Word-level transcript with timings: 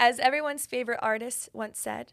As 0.00 0.20
everyone's 0.20 0.64
favorite 0.64 1.00
artist 1.02 1.48
once 1.52 1.80
said, 1.80 2.12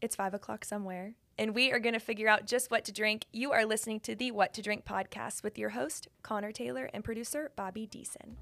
it's 0.00 0.16
five 0.16 0.32
o'clock 0.32 0.64
somewhere, 0.64 1.16
and 1.36 1.54
we 1.54 1.70
are 1.70 1.78
going 1.78 1.92
to 1.92 2.00
figure 2.00 2.28
out 2.28 2.46
just 2.46 2.70
what 2.70 2.82
to 2.86 2.92
drink. 2.92 3.26
You 3.30 3.52
are 3.52 3.66
listening 3.66 4.00
to 4.00 4.14
the 4.14 4.30
What 4.30 4.54
to 4.54 4.62
Drink 4.62 4.86
podcast 4.86 5.42
with 5.42 5.58
your 5.58 5.68
host, 5.68 6.08
Connor 6.22 6.50
Taylor, 6.50 6.88
and 6.94 7.04
producer, 7.04 7.52
Bobby 7.56 7.86
Deason. 7.86 8.36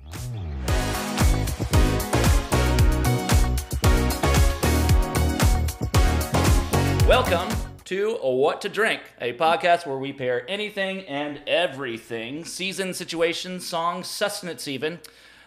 Welcome 7.08 7.48
to 7.86 8.14
What 8.22 8.60
to 8.60 8.68
Drink, 8.68 9.00
a 9.20 9.32
podcast 9.32 9.88
where 9.88 9.98
we 9.98 10.12
pair 10.12 10.48
anything 10.48 11.00
and 11.06 11.40
everything 11.48 12.44
season, 12.44 12.94
situation, 12.94 13.58
song, 13.58 14.04
sustenance, 14.04 14.68
even. 14.68 15.00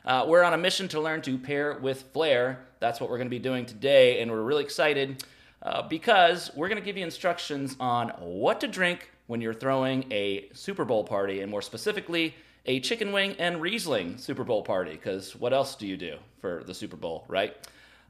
Uh, 0.06 0.26
we're 0.28 0.44
on 0.44 0.54
a 0.54 0.58
mission 0.58 0.88
to 0.88 1.00
learn 1.00 1.22
to 1.22 1.38
pair 1.38 1.78
with 1.80 2.04
flair. 2.14 2.66
That's 2.80 3.00
what 3.00 3.10
we're 3.10 3.18
going 3.18 3.28
to 3.28 3.36
be 3.36 3.40
doing 3.40 3.66
today, 3.66 4.22
and 4.22 4.32
we're 4.32 4.42
really 4.42 4.64
excited 4.64 5.24
uh, 5.62 5.84
because 5.84 6.50
we're 6.56 6.70
going 6.70 6.80
to 6.80 6.86
give 6.86 6.98
you 6.98 7.04
instructions 7.04 7.76
on 7.80 8.10
what 8.20 8.60
to 8.62 8.68
drink 8.68 9.12
when 9.28 9.42
you're 9.42 9.54
throwing 9.54 10.12
a 10.12 10.50
Super 10.54 10.86
Bowl 10.86 11.04
party, 11.04 11.42
and 11.42 11.52
more 11.52 11.62
specifically, 11.62 12.34
a 12.66 12.80
chicken 12.80 13.12
wing 13.12 13.36
and 13.38 13.62
Riesling 13.62 14.18
Super 14.18 14.44
Bowl 14.44 14.64
party. 14.64 14.92
Because 14.92 15.36
what 15.36 15.54
else 15.54 15.76
do 15.76 15.86
you 15.86 15.98
do 15.98 16.18
for 16.40 16.64
the 16.66 16.74
Super 16.74 16.98
Bowl, 16.98 17.26
right? 17.28 17.56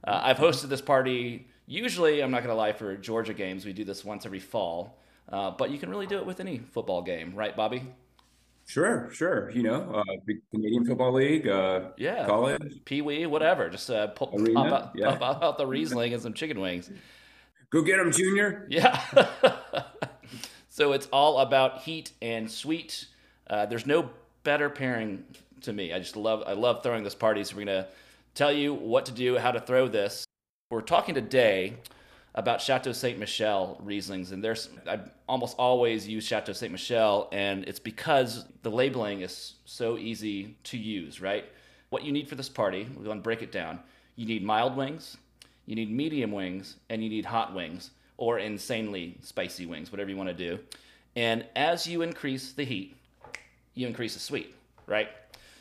Uh, 0.04 0.22
I've 0.24 0.38
hosted 0.38 0.70
this 0.70 0.82
party 0.82 1.46
usually, 1.68 2.22
I'm 2.22 2.32
not 2.32 2.44
going 2.44 2.54
to 2.54 2.56
lie, 2.56 2.74
for 2.74 2.96
Georgia 2.98 3.34
games. 3.34 3.66
We 3.66 3.74
do 3.74 3.86
this 3.86 4.04
once 4.04 4.26
every 4.26 4.40
fall. 4.40 4.98
Uh, 5.30 5.52
but 5.52 5.72
you 5.72 5.78
can 5.78 5.90
really 5.90 6.08
do 6.08 6.18
it 6.18 6.26
with 6.26 6.40
any 6.40 6.60
football 6.60 7.02
game, 7.02 7.34
right, 7.36 7.56
Bobby? 7.56 7.84
Sure, 8.72 9.10
sure. 9.12 9.52
You 9.52 9.64
know, 9.64 9.92
uh, 9.94 10.32
Canadian 10.50 10.86
Football 10.86 11.12
League, 11.16 11.46
uh, 11.46 11.90
yeah, 11.98 12.26
college, 12.26 12.80
Pee 12.86 13.02
Wee, 13.02 13.26
whatever. 13.26 13.70
Just 13.70 13.90
uh, 13.90 14.08
pull, 14.08 14.32
Arena, 14.34 14.54
pop, 14.54 14.72
out, 14.72 14.92
yeah. 14.96 15.16
pop 15.20 15.44
out 15.44 15.58
the 15.58 15.68
Riesling 15.68 16.14
and 16.14 16.24
some 16.24 16.32
chicken 16.32 16.58
wings. 16.58 16.90
Go 17.70 17.82
get 17.82 17.98
them, 17.98 18.14
Junior. 18.14 18.68
Yeah. 18.70 18.98
so 20.70 20.94
it's 20.94 21.10
all 21.12 21.40
about 21.40 21.82
heat 21.82 22.14
and 22.22 22.50
sweet. 22.50 23.08
Uh, 23.50 23.66
there's 23.66 23.86
no 23.86 24.10
better 24.46 24.70
pairing 24.70 25.26
to 25.64 25.74
me. 25.74 25.92
I 25.92 26.00
just 26.00 26.16
love 26.16 26.42
I 26.48 26.54
love 26.54 26.82
throwing 26.82 27.04
this 27.04 27.14
party. 27.14 27.44
So 27.44 27.58
we're 27.58 27.66
gonna 27.66 27.88
tell 28.36 28.54
you 28.54 28.74
what 28.74 29.06
to 29.08 29.12
do, 29.12 29.38
how 29.38 29.52
to 29.52 29.60
throw 29.60 29.90
this. 29.90 30.24
We're 30.70 30.80
talking 30.80 31.14
today 31.14 31.76
about 32.34 32.62
Chateau 32.62 32.94
Saint 32.94 33.20
Michelle 33.20 33.80
Rieslings, 33.84 34.32
and 34.32 34.44
there's 34.44 34.70
I 34.88 35.00
almost 35.28 35.56
always 35.58 36.08
use 36.08 36.26
Chateau 36.26 36.54
Saint 36.54 36.72
Michelle, 36.72 37.28
and 37.32 37.66
it's 37.66 37.80
because 37.80 38.46
the 38.64 38.72
labeling 38.72 39.22
is 39.22 39.56
so 39.66 39.98
easy 39.98 40.56
to 40.66 40.78
use, 40.78 41.20
right? 41.20 41.46
What 41.90 42.04
you 42.04 42.12
need 42.12 42.30
for 42.30 42.36
this 42.36 42.48
party, 42.48 42.88
we're 42.96 43.04
going 43.04 43.18
to 43.18 43.24
break 43.24 43.42
it 43.42 43.52
down. 43.52 43.80
You 44.16 44.26
need 44.26 44.44
mild 44.44 44.78
wings, 44.78 45.18
you 45.66 45.76
need 45.76 45.92
medium 45.92 46.32
wings, 46.32 46.78
and 46.90 47.04
you 47.04 47.10
need 47.10 47.26
hot 47.26 47.54
wings, 47.54 47.92
or 48.18 48.40
insanely 48.40 49.18
spicy 49.22 49.66
wings, 49.66 49.92
whatever 49.92 50.10
you 50.10 50.16
want 50.16 50.30
to 50.30 50.36
do. 50.36 50.60
And 51.18 51.46
as 51.56 51.86
you 51.86 52.02
increase 52.02 52.54
the 52.54 52.64
heat, 52.64 52.96
you 53.74 53.88
increase 53.88 54.14
the 54.14 54.20
sweet, 54.22 54.56
right? 54.88 55.10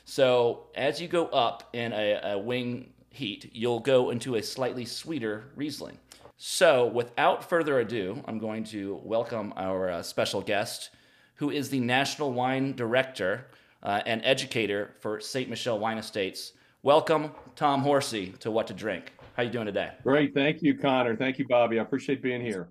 So 0.04 0.64
as 0.76 1.00
you 1.00 1.08
go 1.08 1.26
up 1.26 1.68
in 1.72 1.92
a, 1.92 2.32
a 2.34 2.38
wing 2.38 2.92
heat, 3.10 3.50
you'll 3.52 3.80
go 3.80 4.10
into 4.10 4.36
a 4.36 4.42
slightly 4.42 4.84
sweeter 4.84 5.44
Riesling. 5.56 5.98
So, 6.42 6.86
without 6.86 7.46
further 7.46 7.80
ado, 7.80 8.22
I'm 8.24 8.38
going 8.38 8.64
to 8.64 8.98
welcome 9.04 9.52
our 9.58 9.90
uh, 9.90 10.02
special 10.02 10.40
guest, 10.40 10.88
who 11.34 11.50
is 11.50 11.68
the 11.68 11.80
National 11.80 12.32
Wine 12.32 12.74
Director 12.74 13.48
uh, 13.82 14.00
and 14.06 14.22
Educator 14.24 14.94
for 15.00 15.20
St. 15.20 15.50
Michelle 15.50 15.78
Wine 15.78 15.98
Estates. 15.98 16.54
Welcome, 16.82 17.32
Thom 17.56 17.82
Horsey, 17.82 18.32
to 18.40 18.50
What 18.50 18.68
to 18.68 18.72
Drink. 18.72 19.12
How 19.36 19.42
you 19.42 19.50
doing 19.50 19.66
today? 19.66 19.92
Great, 20.02 20.32
thank 20.32 20.62
you, 20.62 20.78
Connor. 20.78 21.14
Thank 21.14 21.38
you, 21.38 21.46
Bobby. 21.46 21.78
I 21.78 21.82
appreciate 21.82 22.22
being 22.22 22.40
here. 22.40 22.70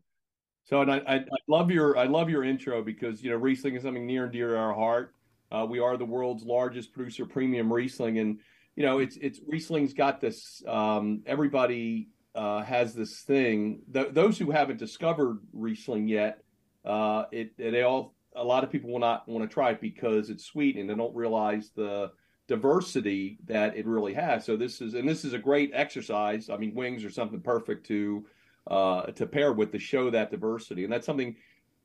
So, 0.64 0.81
and 0.81 0.92
I, 0.92 1.04
I, 1.08 1.16
I 1.17 1.38
love 1.48 1.70
your 1.70 1.95
I 1.95 2.05
love 2.05 2.27
your 2.27 2.44
intro 2.44 2.82
because 2.82 3.21
you 3.21 3.30
know 3.30 3.38
Riesling 3.38 3.76
is 3.76 3.83
something 3.83 4.08
near 4.08 4.23
and 4.23 4.33
dear 4.33 4.48
to 4.48 4.58
our 4.58 4.73
heart. 4.73 5.14
Uh, 5.52 5.67
we 5.70 5.77
are 5.77 5.95
the 5.95 6.05
world's 6.05 6.44
largest 6.44 6.92
producer 6.92 7.21
of 7.21 7.30
premium 7.30 7.71
Riesling, 7.71 8.17
and 8.17 8.39
you 8.76 8.83
know, 8.83 8.98
it's 8.98 9.17
it's 9.17 9.42
Riesling's 9.48 9.94
got 9.94 10.20
this. 10.20 10.64
Um, 10.67 11.21
everybody 11.27 12.10
uh, 12.36 12.62
has 12.64 12.94
this 12.94 13.22
thing. 13.22 13.82
Th- 13.94 14.12
those 14.12 14.38
who 14.38 14.52
haven't 14.52 14.78
discovered 14.78 15.40
Riesling 15.54 16.08
yet, 16.08 16.44
uh, 16.86 17.26
it, 17.32 17.58
they 17.58 17.84
all 17.84 18.16
a 18.36 18.44
lot 18.44 18.64
of 18.64 18.72
people 18.72 18.92
will 18.92 19.00
not 19.00 19.28
want 19.28 19.48
to 19.48 19.54
try 19.54 19.72
it 19.72 19.82
because 19.82 20.30
it's 20.30 20.45
sweet 20.45 20.78
and 20.78 20.89
they 20.89 20.95
don't 20.95 21.16
realize 21.16 21.72
the 21.76 22.12
diversity 22.48 23.38
that 23.45 23.76
it 23.76 23.86
really 23.86 24.14
has. 24.14 24.45
So 24.45 24.56
this 24.56 24.82
is 24.82 24.94
and 24.94 25.08
this 25.08 25.26
is 25.26 25.34
a 25.34 25.39
great 25.39 25.72
exercise. 25.73 26.50
I 26.50 26.58
mean, 26.58 26.73
wings 26.76 27.04
are 27.04 27.10
something 27.12 27.42
perfect 27.42 27.86
to 27.88 28.26
uh, 28.68 29.04
to 29.04 29.26
pair 29.26 29.54
with 29.54 29.72
to 29.72 29.80
show 29.80 30.10
that 30.12 30.32
diversity, 30.32 30.84
and 30.84 30.94
that's 30.94 31.06
something 31.06 31.36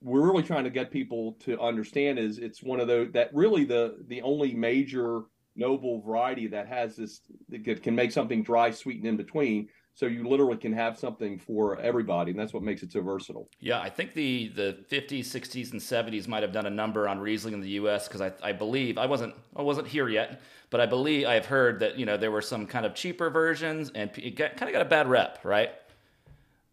we're 0.02 0.26
really 0.26 0.42
trying 0.42 0.64
to 0.64 0.70
get 0.70 0.90
people 0.90 1.36
to 1.40 1.58
understand. 1.60 2.18
Is 2.18 2.38
it's 2.38 2.62
one 2.62 2.80
of 2.80 2.88
those 2.88 3.12
that 3.12 3.30
really 3.32 3.64
the 3.64 4.04
the 4.08 4.22
only 4.22 4.54
major 4.54 5.22
noble 5.56 6.00
variety 6.02 6.46
that 6.48 6.66
has 6.66 6.96
this 6.96 7.20
that 7.48 7.82
can 7.82 7.94
make 7.94 8.12
something 8.12 8.42
dry, 8.42 8.70
sweet, 8.70 8.98
and 8.98 9.06
in 9.06 9.16
between. 9.16 9.68
So 9.96 10.06
you 10.06 10.28
literally 10.28 10.56
can 10.56 10.72
have 10.72 10.98
something 10.98 11.38
for 11.38 11.78
everybody, 11.78 12.32
and 12.32 12.40
that's 12.40 12.52
what 12.52 12.64
makes 12.64 12.82
it 12.82 12.90
so 12.90 13.00
versatile. 13.00 13.48
Yeah, 13.60 13.80
I 13.80 13.88
think 13.88 14.12
the 14.14 14.48
the 14.48 14.78
50s, 14.90 15.20
60s, 15.20 15.70
and 15.70 15.80
70s 15.80 16.26
might 16.26 16.42
have 16.42 16.52
done 16.52 16.66
a 16.66 16.70
number 16.70 17.08
on 17.08 17.20
Riesling 17.20 17.54
in 17.54 17.60
the 17.60 17.70
U.S. 17.70 18.08
because 18.08 18.20
I, 18.20 18.32
I 18.42 18.52
believe 18.52 18.98
I 18.98 19.06
wasn't 19.06 19.34
I 19.54 19.62
wasn't 19.62 19.86
here 19.86 20.08
yet, 20.08 20.40
but 20.70 20.80
I 20.80 20.86
believe 20.86 21.26
I've 21.26 21.46
heard 21.46 21.78
that 21.80 21.96
you 21.96 22.06
know 22.06 22.16
there 22.16 22.32
were 22.32 22.42
some 22.42 22.66
kind 22.66 22.84
of 22.84 22.94
cheaper 22.94 23.30
versions, 23.30 23.90
and 23.94 24.10
it 24.18 24.34
got, 24.34 24.56
kind 24.56 24.68
of 24.68 24.72
got 24.72 24.82
a 24.82 24.88
bad 24.88 25.08
rep, 25.08 25.38
right? 25.44 25.70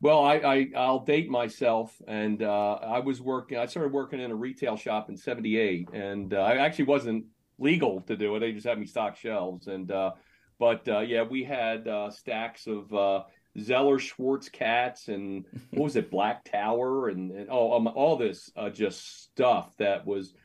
Well, 0.02 0.26
I, 0.26 0.68
I 0.76 0.90
will 0.90 1.06
date 1.06 1.30
myself, 1.30 2.02
and 2.08 2.42
uh, 2.42 2.80
I 2.82 3.00
was 3.00 3.22
working. 3.22 3.60
I 3.60 3.68
started 3.68 3.94
working 3.94 4.20
in 4.20 4.32
a 4.32 4.36
retail 4.36 4.76
shop 4.76 5.10
in 5.10 5.16
'78, 5.16 5.90
and 5.94 6.34
uh, 6.34 6.38
I 6.38 6.58
actually 6.58 6.86
wasn't 6.86 7.26
legal 7.62 8.02
to 8.02 8.18
do 8.18 8.36
it. 8.36 8.40
They 8.40 8.52
just 8.52 8.66
had 8.66 8.80
me 8.80 8.86
stock 8.86 9.16
shelves. 9.16 9.68
And 9.68 9.92
uh, 9.92 10.12
but 10.62 10.88
uh, 10.88 11.00
yeah, 11.00 11.24
we 11.24 11.44
had 11.44 11.88
uh, 11.88 12.12
stacks 12.12 12.68
of 12.68 12.94
uh, 12.94 13.24
Zeller 13.60 13.98
Schwarze 13.98 14.52
Katz 14.52 15.08
and 15.08 15.44
what 15.72 15.86
was 15.86 15.96
it, 15.96 16.12
Black 16.12 16.46
Tower, 16.46 17.10
and, 17.10 17.32
and 17.32 17.48
oh, 17.50 17.74
um, 17.74 17.88
all 17.88 18.16
this 18.16 18.52
uh, 18.56 18.70
just 18.70 19.24
stuff 19.24 19.76
that 19.78 20.06
was. 20.06 20.36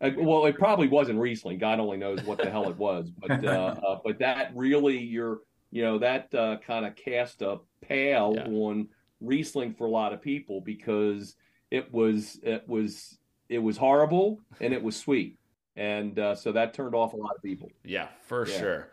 Uh, 0.00 0.12
well, 0.16 0.46
it 0.46 0.56
probably 0.56 0.88
wasn't 0.88 1.18
Riesling. 1.18 1.58
God 1.58 1.78
only 1.78 1.98
knows 1.98 2.22
what 2.24 2.38
the 2.38 2.48
hell 2.50 2.70
it 2.70 2.76
was, 2.78 3.10
but 3.10 3.44
uh, 3.44 3.98
but 4.04 4.18
that 4.20 4.52
really, 4.54 4.98
you're 4.98 5.40
you 5.70 5.82
know 5.82 5.98
that 5.98 6.30
kind 6.30 6.86
of 6.86 6.96
cast 6.96 7.42
a 7.42 7.58
pale 7.82 8.32
yeah. 8.34 8.46
on 8.46 8.88
Riesling 9.20 9.74
for 9.74 9.86
a 9.86 9.90
lot 9.90 10.14
of 10.14 10.22
people 10.22 10.62
because 10.62 11.36
it 11.70 11.92
was 11.92 12.40
it 12.42 12.66
was 12.66 13.18
it 13.50 13.58
was 13.58 13.76
horrible 13.76 14.40
and 14.58 14.72
it 14.72 14.82
was 14.82 14.96
sweet 14.96 15.38
and 15.76 16.18
uh, 16.18 16.34
so 16.34 16.52
that 16.52 16.72
turned 16.72 16.94
off 16.94 17.12
a 17.12 17.16
lot 17.16 17.36
of 17.36 17.42
people. 17.42 17.70
Yeah, 17.84 18.08
for 18.26 18.48
yeah. 18.48 18.58
sure. 18.58 18.88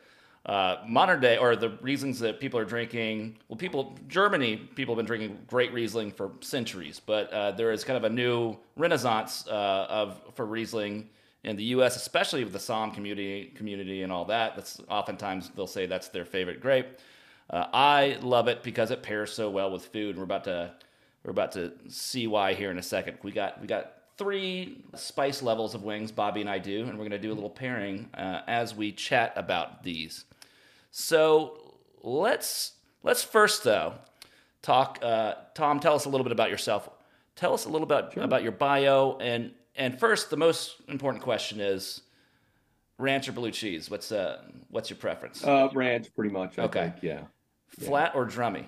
Uh, 0.46 0.78
modern 0.86 1.22
day, 1.22 1.38
or 1.38 1.56
the 1.56 1.70
reasons 1.82 2.20
that 2.20 2.38
people 2.40 2.60
are 2.60 2.66
drinking, 2.66 3.38
well, 3.48 3.56
people, 3.56 3.98
Germany, 4.10 4.58
people 4.58 4.94
have 4.94 4.98
been 4.98 5.06
drinking 5.06 5.40
great 5.48 5.72
Riesling 5.72 6.12
for 6.12 6.32
centuries, 6.42 7.00
but 7.00 7.32
uh, 7.32 7.52
there 7.52 7.72
is 7.72 7.86
kind 7.86 7.96
of 7.96 8.04
a 8.04 8.14
new 8.14 8.58
renaissance 8.76 9.48
uh, 9.48 9.88
of 9.90 10.20
for 10.34 10.46
Riesling 10.46 11.08
in 11.46 11.56
the 11.56 11.64
U.S., 11.66 11.96
especially 11.96 12.44
with 12.44 12.52
the 12.52 12.60
Somm 12.60 12.94
community, 12.94 13.54
community 13.56 14.04
and 14.04 14.12
all 14.12 14.26
that. 14.26 14.56
That's 14.56 14.82
oftentimes 14.90 15.50
they'll 15.56 15.66
say 15.66 15.86
that's 15.86 16.10
their 16.10 16.26
favorite 16.26 16.60
grape. 16.60 16.88
Uh, 17.50 17.68
I 17.74 18.18
love 18.22 18.48
it 18.50 18.64
because 18.64 18.92
it 18.92 19.02
pairs 19.02 19.32
so 19.32 19.50
well 19.50 19.72
with 19.72 19.86
food. 19.86 20.18
We're 20.18 20.24
about 20.24 20.46
to 20.46 20.74
we're 21.24 21.32
about 21.32 21.54
to 21.54 21.72
see 21.88 22.28
why 22.28 22.54
here 22.54 22.72
in 22.72 22.78
a 22.78 22.84
second. 22.84 23.18
We 23.24 23.32
got 23.32 23.62
we 23.62 23.68
got 23.68 23.94
three 24.18 24.84
spice 24.96 25.42
levels 25.42 25.74
of 25.74 25.84
wings, 25.84 26.12
Bobby 26.12 26.42
and 26.42 26.50
I 26.50 26.60
do, 26.60 26.82
and 26.84 26.92
we're 26.94 27.08
going 27.08 27.12
to 27.12 27.20
do 27.20 27.32
a 27.32 27.34
little 27.34 27.50
pairing 27.50 28.10
uh, 28.14 28.42
as 28.48 28.76
we 28.76 28.92
chat 28.92 29.34
about 29.36 29.84
these. 29.84 30.26
So 30.96 31.80
let's 32.04 32.74
let's 33.02 33.24
first 33.24 33.64
though 33.64 33.96
talk. 34.62 35.00
Uh, 35.02 35.34
Thom, 35.56 35.80
tell 35.80 35.96
us 35.96 36.06
a 36.06 36.10
little 36.10 36.24
bit 36.24 36.32
about 36.32 36.52
yourself. 36.52 36.88
Tell 37.36 37.56
us 37.56 37.66
a 37.66 37.70
little 37.70 37.88
bit 37.88 38.12
sure. 38.14 38.22
about 38.22 38.44
your 38.44 38.52
bio, 38.52 39.18
and 39.18 39.54
and 39.76 40.00
first, 40.00 40.30
the 40.30 40.38
most 40.38 40.76
important 40.88 41.24
question 41.24 41.60
is 41.60 42.02
ranch 43.00 43.28
or 43.28 43.32
blue 43.32 43.50
cheese. 43.50 43.90
What's 43.90 44.12
uh 44.12 44.44
what's 44.70 44.92
your 44.92 44.98
preference? 44.98 45.44
Uh, 45.44 45.68
ranch, 45.74 46.14
pretty 46.16 46.32
much. 46.32 46.60
I 46.60 46.66
okay, 46.66 46.82
think. 46.92 47.02
yeah. 47.02 47.22
Flat 47.70 48.12
yeah. 48.14 48.22
or 48.22 48.28
drummy? 48.28 48.66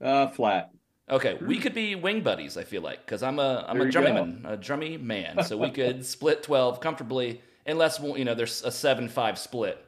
Uh, 0.00 0.26
flat. 0.26 0.72
Okay, 1.08 1.38
we 1.40 1.58
could 1.58 1.72
be 1.72 1.94
wing 1.94 2.22
buddies. 2.22 2.56
I 2.56 2.64
feel 2.64 2.82
like 2.82 3.06
because 3.06 3.22
I'm 3.22 3.38
a 3.38 3.64
I'm 3.68 3.78
there 3.78 3.86
a 3.86 3.92
drummy 3.92 4.14
man, 4.14 4.44
a 4.44 4.56
drummy 4.56 5.00
man, 5.00 5.44
so 5.44 5.56
we 5.56 5.70
could 5.70 6.04
split 6.04 6.42
twelve 6.42 6.80
comfortably, 6.80 7.42
unless 7.64 8.00
you 8.00 8.24
know 8.24 8.34
there's 8.34 8.64
a 8.64 8.72
seven 8.72 9.08
five 9.08 9.38
split. 9.38 9.86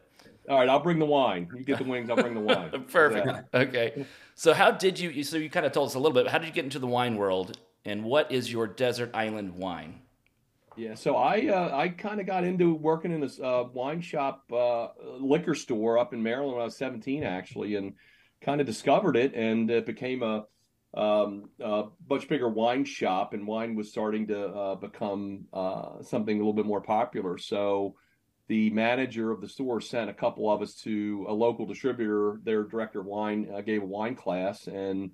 All 0.48 0.58
right, 0.58 0.68
I'll 0.68 0.80
bring 0.80 0.98
the 0.98 1.06
wine. 1.06 1.48
You 1.56 1.64
get 1.64 1.78
the 1.78 1.84
wings, 1.84 2.10
I'll 2.10 2.16
bring 2.16 2.34
the 2.34 2.40
wine. 2.40 2.84
Perfect. 2.92 3.54
Okay. 3.54 4.06
So 4.34 4.52
how 4.52 4.70
did 4.70 4.98
you? 4.98 5.22
So 5.22 5.36
you 5.36 5.48
kind 5.48 5.66
of 5.66 5.72
told 5.72 5.88
us 5.88 5.94
a 5.94 5.98
little 5.98 6.14
bit. 6.14 6.28
How 6.28 6.38
did 6.38 6.48
you 6.48 6.52
get 6.52 6.64
into 6.64 6.78
the 6.78 6.86
wine 6.86 7.16
world, 7.16 7.58
and 7.84 8.04
what 8.04 8.32
is 8.32 8.50
your 8.50 8.66
desert 8.66 9.10
island 9.14 9.54
wine? 9.54 10.00
Yeah, 10.76 10.94
so 10.94 11.16
I 11.16 11.48
uh, 11.48 11.76
I 11.76 11.88
kind 11.88 12.20
of 12.20 12.26
got 12.26 12.44
into 12.44 12.74
working 12.74 13.12
in 13.12 13.22
a 13.22 13.46
uh, 13.46 13.68
wine 13.72 14.00
shop, 14.00 14.44
uh, 14.52 14.88
liquor 15.20 15.54
store 15.54 15.98
up 15.98 16.14
in 16.14 16.22
Maryland 16.22 16.54
when 16.54 16.62
I 16.62 16.64
was 16.64 16.76
17, 16.76 17.22
actually, 17.22 17.76
and 17.76 17.94
kind 18.40 18.60
of 18.60 18.66
discovered 18.66 19.16
it, 19.16 19.34
and 19.34 19.70
it 19.70 19.86
became 19.86 20.22
a, 20.22 20.44
um, 20.94 21.50
a 21.60 21.84
much 22.08 22.28
bigger 22.28 22.48
wine 22.48 22.84
shop, 22.84 23.34
and 23.34 23.46
wine 23.46 23.74
was 23.74 23.90
starting 23.90 24.26
to 24.28 24.46
uh, 24.46 24.74
become 24.76 25.44
uh, 25.52 26.02
something 26.02 26.36
a 26.36 26.38
little 26.38 26.54
bit 26.54 26.66
more 26.66 26.80
popular. 26.80 27.36
So 27.38 27.94
the 28.48 28.70
manager 28.70 29.30
of 29.30 29.40
the 29.40 29.48
store 29.48 29.80
sent 29.80 30.10
a 30.10 30.14
couple 30.14 30.50
of 30.50 30.62
us 30.62 30.74
to 30.82 31.26
a 31.28 31.32
local 31.32 31.66
distributor. 31.66 32.40
Their 32.42 32.64
director 32.64 33.00
of 33.00 33.06
wine 33.06 33.48
uh, 33.54 33.60
gave 33.60 33.82
a 33.82 33.86
wine 33.86 34.14
class, 34.14 34.66
and 34.66 35.12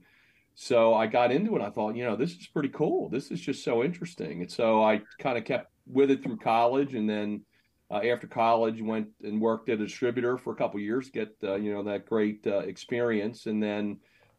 so 0.55 0.95
I 0.95 1.07
got 1.07 1.31
into 1.31 1.55
it. 1.57 1.63
I 1.63 1.71
thought, 1.71 1.95
you 1.95 2.05
know, 2.05 2.17
this 2.17 2.33
is 2.33 2.49
pretty 2.49 2.71
cool. 2.71 3.09
This 3.09 3.31
is 3.31 3.41
just 3.41 3.63
so 3.63 3.85
interesting. 3.85 4.41
And 4.41 4.51
so 4.51 4.83
I 4.83 5.03
kind 5.21 5.39
of 5.39 5.45
kept 5.45 5.71
with 5.87 6.11
it 6.11 6.23
through 6.23 6.39
college, 6.39 6.95
and 6.95 7.09
then 7.09 7.43
uh, 7.91 8.01
after 8.05 8.27
college, 8.27 8.83
went 8.83 9.09
and 9.23 9.41
worked 9.41 9.69
at 9.69 9.81
a 9.81 9.85
distributor 9.85 10.37
for 10.37 10.53
a 10.53 10.57
couple 10.57 10.81
years, 10.81 11.11
get 11.11 11.35
uh, 11.45 11.55
you 11.55 11.73
know 11.73 11.83
that 11.85 12.07
great 12.07 12.47
uh, 12.47 12.59
experience, 12.59 13.47
and 13.47 13.63
then 13.63 13.99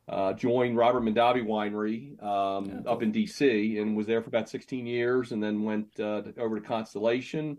uh, 0.10 0.34
joined 0.34 0.76
Robert 0.76 1.04
Mondavi 1.04 1.46
Winery 1.46 2.22
um, 2.24 2.84
up 2.88 3.04
in 3.04 3.12
D.C. 3.12 3.78
and 3.78 3.96
was 3.96 4.08
there 4.08 4.22
for 4.22 4.30
about 4.30 4.50
16 4.50 4.86
years, 4.86 5.32
and 5.32 5.42
then 5.42 5.64
went 5.64 5.88
uh, 6.00 6.24
over 6.38 6.60
to 6.60 6.66
Constellation, 6.66 7.58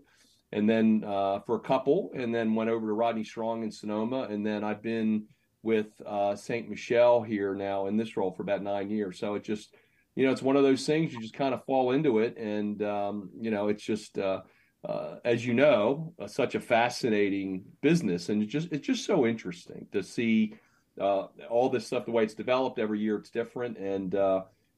and 0.53 0.69
then 0.69 1.03
uh, 1.05 1.39
for 1.39 1.55
a 1.55 1.59
couple, 1.59 2.11
and 2.13 2.33
then 2.33 2.55
went 2.55 2.69
over 2.69 2.87
to 2.87 2.93
Rodney 2.93 3.23
Strong 3.23 3.63
in 3.63 3.71
Sonoma, 3.71 4.27
and 4.29 4.45
then 4.45 4.63
I've 4.63 4.81
been 4.81 5.25
with 5.63 5.87
uh, 6.05 6.35
St. 6.35 6.69
Michelle 6.69 7.21
here 7.21 7.55
now 7.55 7.87
in 7.87 7.97
this 7.97 8.17
role 8.17 8.31
for 8.31 8.43
about 8.43 8.63
nine 8.63 8.89
years. 8.89 9.19
So 9.19 9.35
it 9.35 9.43
just, 9.43 9.75
you 10.15 10.25
know, 10.25 10.31
it's 10.31 10.41
one 10.41 10.55
of 10.55 10.63
those 10.63 10.85
things 10.85 11.13
you 11.13 11.21
just 11.21 11.35
kind 11.35 11.53
of 11.53 11.63
fall 11.65 11.91
into 11.91 12.19
it, 12.19 12.37
and 12.37 12.81
um, 12.83 13.29
you 13.39 13.51
know, 13.51 13.69
it's 13.69 13.83
just, 13.83 14.17
uh, 14.17 14.41
uh, 14.87 15.17
as 15.23 15.45
you 15.45 15.53
know, 15.53 16.13
uh, 16.19 16.27
such 16.27 16.55
a 16.55 16.59
fascinating 16.59 17.63
business, 17.81 18.29
and 18.29 18.43
it's 18.43 18.51
just 18.51 18.69
it's 18.71 18.85
just 18.85 19.05
so 19.05 19.25
interesting 19.25 19.87
to 19.91 20.03
see 20.03 20.55
uh, 20.99 21.27
all 21.49 21.69
this 21.69 21.87
stuff 21.87 22.05
the 22.05 22.11
way 22.11 22.23
it's 22.23 22.33
developed 22.33 22.79
every 22.79 22.99
year. 22.99 23.17
It's 23.17 23.29
different, 23.29 23.77
and 23.77 24.15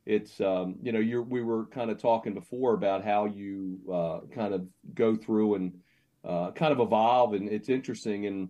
it's 0.05 0.39
um, 0.41 0.75
you 0.81 0.91
know, 0.91 0.99
you're 0.99 1.21
we 1.21 1.41
were 1.41 1.65
kind 1.67 1.89
of 1.89 1.97
talking 1.97 2.33
before 2.33 2.73
about 2.73 3.03
how 3.03 3.25
you 3.25 3.79
kind 4.33 4.53
of 4.53 4.67
go 4.93 5.15
through 5.15 5.55
and 5.55 5.73
kind 6.23 6.73
of 6.73 6.79
evolve, 6.79 7.33
and 7.33 7.49
it's 7.49 7.69
interesting 7.69 8.25
in 8.25 8.49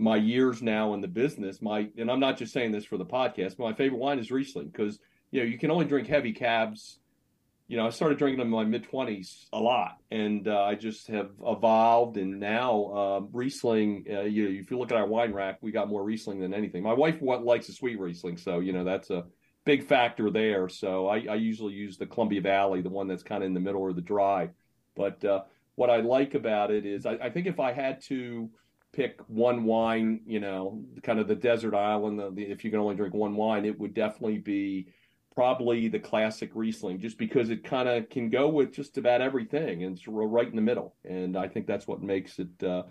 my 0.00 0.16
years 0.16 0.62
now 0.62 0.94
in 0.94 1.00
the 1.00 1.08
business, 1.08 1.60
my 1.60 1.88
and 1.98 2.10
I'm 2.10 2.20
not 2.20 2.38
just 2.38 2.52
saying 2.52 2.72
this 2.72 2.86
for 2.86 2.96
the 2.96 3.04
podcast, 3.04 3.58
my 3.58 3.74
favorite 3.74 3.98
wine 3.98 4.18
is 4.18 4.30
Riesling 4.30 4.68
because 4.68 4.98
you 5.30 5.40
know 5.40 5.46
you 5.46 5.58
can 5.58 5.70
only 5.70 5.84
drink 5.84 6.08
heavy 6.08 6.32
cabs. 6.32 6.98
You 7.68 7.76
know, 7.76 7.86
I 7.86 7.90
started 7.90 8.18
drinking 8.18 8.38
them 8.38 8.48
in 8.48 8.52
my 8.52 8.64
mid 8.64 8.90
20s 8.90 9.44
a 9.52 9.60
lot, 9.60 9.98
and 10.10 10.48
uh, 10.48 10.64
I 10.64 10.74
just 10.74 11.06
have 11.08 11.30
evolved. 11.46 12.16
And 12.16 12.40
now 12.40 12.84
uh, 12.86 13.20
Riesling, 13.30 14.06
uh, 14.10 14.22
you 14.22 14.44
know, 14.44 14.60
if 14.60 14.72
you 14.72 14.78
look 14.78 14.90
at 14.90 14.96
our 14.96 15.06
wine 15.06 15.32
rack, 15.32 15.58
we 15.60 15.70
got 15.70 15.88
more 15.88 16.02
Riesling 16.02 16.40
than 16.40 16.52
anything. 16.52 16.82
My 16.82 16.94
wife 16.94 17.16
likes 17.20 17.68
a 17.68 17.72
sweet 17.72 18.00
Riesling, 18.00 18.38
so 18.38 18.58
you 18.58 18.72
know 18.72 18.82
that's 18.84 19.10
a 19.10 19.26
big 19.70 19.84
factor 19.84 20.30
there. 20.30 20.68
So 20.68 21.06
I, 21.06 21.18
I 21.30 21.36
usually 21.36 21.74
use 21.74 21.96
the 21.96 22.06
Columbia 22.06 22.40
Valley, 22.40 22.82
the 22.82 22.88
one 22.88 23.06
that's 23.06 23.22
kind 23.22 23.44
of 23.44 23.46
in 23.46 23.54
the 23.54 23.60
middle 23.60 23.82
or 23.82 23.92
the 23.92 24.00
dry. 24.00 24.50
But 24.96 25.24
uh, 25.24 25.42
what 25.76 25.90
I 25.90 25.98
like 26.00 26.34
about 26.34 26.72
it 26.72 26.84
is, 26.84 27.06
I, 27.06 27.12
I 27.26 27.30
think 27.30 27.46
if 27.46 27.60
I 27.60 27.72
had 27.72 28.02
to 28.02 28.50
pick 28.92 29.20
one 29.28 29.62
wine, 29.62 30.22
you 30.26 30.40
know, 30.40 30.82
kind 31.04 31.20
of 31.20 31.28
the 31.28 31.36
desert 31.36 31.74
island, 31.74 32.18
the, 32.18 32.32
the, 32.32 32.42
if 32.42 32.64
you 32.64 32.70
can 32.72 32.80
only 32.80 32.96
drink 32.96 33.14
one 33.14 33.36
wine, 33.36 33.64
it 33.64 33.78
would 33.78 33.94
definitely 33.94 34.38
be 34.38 34.88
probably 35.36 35.86
the 35.86 36.00
classic 36.00 36.50
Riesling, 36.52 36.98
just 36.98 37.16
because 37.16 37.50
it 37.50 37.62
kind 37.62 37.88
of 37.88 38.08
can 38.10 38.28
go 38.28 38.48
with 38.48 38.72
just 38.72 38.98
about 38.98 39.20
everything 39.20 39.84
and 39.84 39.96
it's 39.96 40.08
right 40.08 40.48
in 40.48 40.56
the 40.56 40.62
middle. 40.62 40.96
And 41.04 41.36
I 41.36 41.46
think 41.46 41.68
that's 41.68 41.86
what 41.86 42.02
makes 42.02 42.40
it, 42.40 42.64
uh, 42.64 42.82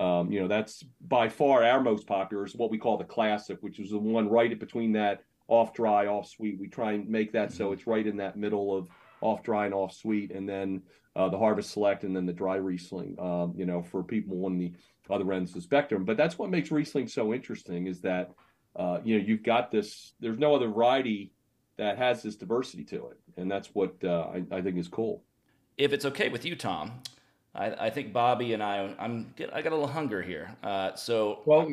um, 0.00 0.30
you 0.30 0.40
know, 0.40 0.46
that's 0.46 0.84
by 1.00 1.28
far 1.28 1.64
our 1.64 1.82
most 1.82 2.06
popular 2.06 2.46
is 2.46 2.54
what 2.54 2.70
we 2.70 2.78
call 2.78 2.96
the 2.98 3.04
classic, 3.04 3.58
which 3.62 3.80
is 3.80 3.90
the 3.90 3.98
one 3.98 4.28
right 4.28 4.56
between 4.56 4.92
that 4.92 5.24
off 5.50 5.74
dry, 5.74 6.06
off 6.06 6.28
sweet. 6.28 6.58
We 6.58 6.68
try 6.68 6.92
and 6.92 7.08
make 7.08 7.32
that 7.32 7.52
so 7.52 7.72
it's 7.72 7.86
right 7.86 8.06
in 8.06 8.16
that 8.18 8.36
middle 8.36 8.74
of 8.74 8.88
off 9.20 9.42
dry 9.42 9.66
and 9.66 9.74
off 9.74 9.92
sweet, 9.92 10.30
and 10.30 10.48
then 10.48 10.80
uh, 11.16 11.28
the 11.28 11.36
harvest 11.36 11.72
select, 11.72 12.04
and 12.04 12.16
then 12.16 12.24
the 12.24 12.32
dry 12.32 12.56
Riesling. 12.56 13.16
Um, 13.18 13.52
you 13.56 13.66
know, 13.66 13.82
for 13.82 14.02
people 14.02 14.46
on 14.46 14.56
the 14.56 14.72
other 15.10 15.30
ends 15.32 15.50
of 15.50 15.56
the 15.56 15.60
spectrum. 15.60 16.04
But 16.04 16.16
that's 16.16 16.38
what 16.38 16.50
makes 16.50 16.70
Riesling 16.70 17.08
so 17.08 17.34
interesting 17.34 17.88
is 17.88 18.00
that 18.02 18.30
uh, 18.76 19.00
you 19.04 19.18
know 19.18 19.24
you've 19.26 19.42
got 19.42 19.70
this. 19.70 20.12
There's 20.20 20.38
no 20.38 20.54
other 20.54 20.68
variety 20.68 21.32
that 21.76 21.98
has 21.98 22.22
this 22.22 22.36
diversity 22.36 22.84
to 22.84 23.08
it, 23.08 23.18
and 23.36 23.50
that's 23.50 23.74
what 23.74 23.94
uh, 24.04 24.28
I, 24.32 24.44
I, 24.52 24.62
think 24.62 24.78
is 24.78 24.86
cool. 24.86 25.24
If 25.76 25.92
it's 25.92 26.04
okay 26.04 26.28
with 26.28 26.44
you, 26.44 26.54
Thom, 26.54 26.92
I, 27.54 27.86
I 27.86 27.90
think 27.90 28.12
Bobby 28.12 28.52
and 28.52 28.62
I, 28.62 28.94
I'm 28.98 29.32
get, 29.36 29.52
I 29.54 29.62
got 29.62 29.72
a 29.72 29.76
little 29.76 29.88
hunger 29.88 30.22
here. 30.22 30.54
Uh, 30.62 30.94
so 30.94 31.40
well, 31.46 31.68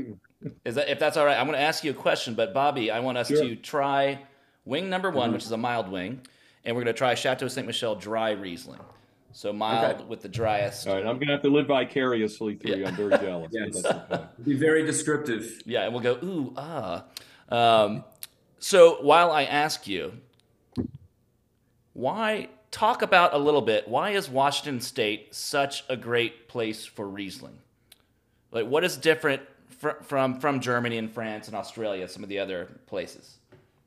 is 0.66 0.76
that 0.76 0.90
if 0.90 1.00
that's 1.00 1.18
all 1.18 1.26
right? 1.26 1.38
I'm 1.38 1.46
going 1.46 1.58
to 1.58 1.64
ask 1.64 1.84
you 1.84 1.92
a 1.92 1.96
question, 1.96 2.34
but 2.34 2.54
Bobby, 2.54 2.90
I 2.92 3.00
want 3.00 3.18
us 3.18 3.28
sure. 3.28 3.42
to 3.42 3.56
try 3.56 4.20
wing 4.66 4.90
number 4.90 5.10
one, 5.10 5.28
mm-hmm. 5.28 5.34
which 5.34 5.46
is 5.46 5.52
a 5.52 5.58
mild 5.58 5.90
wing, 5.90 6.22
and 6.66 6.76
we're 6.76 6.84
going 6.84 6.94
to 6.94 6.98
try 6.98 7.14
Chateau 7.14 7.48
Saint 7.48 7.68
Michelle 7.68 7.96
dry 7.96 8.32
Riesling. 8.32 8.80
So 9.34 9.54
mild 9.54 9.98
okay. 9.98 10.04
with 10.06 10.22
the 10.22 10.30
driest. 10.30 10.88
All 10.88 10.96
right, 10.96 11.06
I'm 11.06 11.20
gonna 11.20 11.34
have 11.34 11.44
to 11.44 11.50
live 11.50 11.68
vicariously 11.68 12.56
through 12.56 12.72
yeah. 12.72 12.78
you. 12.78 12.86
I'm 12.88 12.96
very 12.96 13.18
jealous. 13.20 13.52
yes. 13.52 13.84
Be 14.44 14.56
very 14.56 14.84
descriptive. 14.84 15.62
Yeah, 15.64 15.84
and 15.84 15.94
we'll 15.94 16.02
go 16.02 16.18
ooh 16.24 16.54
ah. 16.58 17.04
Um, 17.50 18.04
so 18.58 18.98
while 19.02 19.32
I 19.32 19.44
ask 19.44 19.86
you, 19.86 20.14
why 21.94 22.50
talk 22.72 23.02
about 23.02 23.34
a 23.34 23.38
little 23.38 23.62
bit? 23.62 23.88
Why 23.88 24.12
is 24.12 24.30
Washington 24.30 24.82
State 24.82 25.34
such 25.34 25.84
a 25.90 25.98
great 25.98 26.48
place 26.48 26.86
for 26.86 27.08
Riesling? 27.08 27.60
Like, 28.52 28.68
what 28.68 28.84
is 28.84 28.98
different 28.98 29.42
fr- 29.70 30.02
from 30.04 30.40
from 30.40 30.60
Germany 30.60 30.98
and 30.98 31.12
France 31.12 31.48
and 31.48 31.56
Australia, 31.56 32.08
some 32.08 32.24
of 32.24 32.30
the 32.30 32.40
other 32.40 32.70
places? 32.88 33.40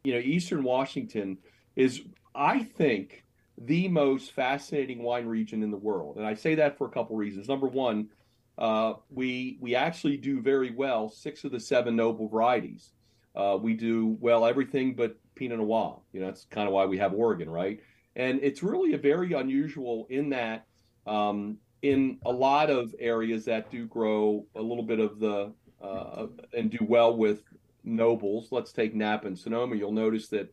You 0.05 0.15
know, 0.15 0.21
Eastern 0.21 0.62
Washington 0.62 1.38
is, 1.77 2.03
I 2.35 2.62
think 2.62 3.25
the 3.59 3.88
most 3.88 4.32
fascinating 4.32 5.03
wine 5.03 5.27
region 5.27 5.62
in 5.62 5.71
the 5.71 5.77
world. 5.77 6.17
And 6.17 6.27
I 6.27 6.35
say 6.35 6.55
that 6.55 6.79
for 6.79 6.87
a 6.87 6.91
couple 6.91 7.17
reasons. 7.17 7.49
Number 7.49 7.67
one, 7.67 8.09
uh, 8.56 8.94
we 9.11 9.59
we 9.61 9.75
actually 9.75 10.17
do 10.17 10.41
very 10.41 10.71
well 10.71 11.09
six 11.09 11.44
of 11.44 11.53
the 11.53 11.61
seven 11.61 11.97
noble 11.97 12.29
varieties. 12.29 12.93
Uh, 13.35 13.56
we 13.61 13.75
do 13.75 14.17
well 14.21 14.44
everything 14.44 14.94
but 14.94 15.17
Pinot 15.35 15.59
Noir. 15.59 16.00
You 16.12 16.21
know, 16.21 16.27
that's 16.27 16.44
kind 16.50 16.67
of 16.67 16.75
why 16.75 16.85
we 16.87 16.99
have 16.99 17.15
Oregon, 17.15 17.49
right? 17.49 17.81
And 18.17 18.41
it's 18.43 18.62
really 18.62 18.95
a 18.95 18.99
very 18.99 19.33
unusual 19.33 20.07
in 20.11 20.31
that 20.31 20.67
um, 21.07 21.59
in 21.83 22.19
a 22.27 22.33
lot 22.33 22.71
of 22.71 22.95
areas 22.99 23.45
that 23.47 23.71
do 23.71 23.87
grow 23.87 24.45
a 24.55 24.62
little 24.62 24.83
bit 24.83 24.99
of 25.01 25.19
the 25.19 25.53
uh, 25.83 26.27
and 26.56 26.70
do 26.70 26.84
well 26.87 27.17
with 27.17 27.43
nobles. 27.84 28.49
Let's 28.51 28.73
take 28.73 28.94
Napa 28.94 29.27
and 29.27 29.39
Sonoma. 29.39 29.77
You'll 29.77 29.93
notice 29.93 30.29
that 30.29 30.53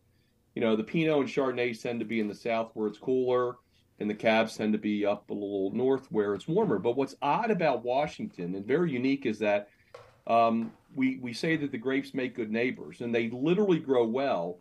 you 0.57 0.61
know, 0.61 0.75
the 0.75 0.83
Pinot 0.83 1.19
and 1.19 1.27
Chardonnay 1.27 1.79
tend 1.79 1.99
to 1.99 2.05
be 2.05 2.19
in 2.19 2.27
the 2.27 2.33
south 2.33 2.71
where 2.73 2.87
it's 2.87 2.97
cooler, 2.97 3.57
and 3.99 4.09
the 4.09 4.15
Cabs 4.15 4.57
tend 4.57 4.73
to 4.73 4.79
be 4.79 5.05
up 5.05 5.29
a 5.29 5.33
little 5.33 5.69
north 5.71 6.07
where 6.11 6.33
it's 6.33 6.47
warmer. 6.47 6.79
But 6.79 6.97
what's 6.97 7.15
odd 7.21 7.51
about 7.51 7.83
Washington 7.83 8.55
and 8.55 8.65
very 8.65 8.91
unique 8.91 9.27
is 9.27 9.37
that 9.37 9.69
um, 10.25 10.71
we 10.95 11.19
we 11.19 11.31
say 11.31 11.57
that 11.57 11.71
the 11.71 11.77
grapes 11.77 12.15
make 12.15 12.33
good 12.33 12.49
neighbors, 12.49 13.01
and 13.01 13.13
they 13.13 13.29
literally 13.29 13.77
grow 13.77 14.07
well 14.07 14.57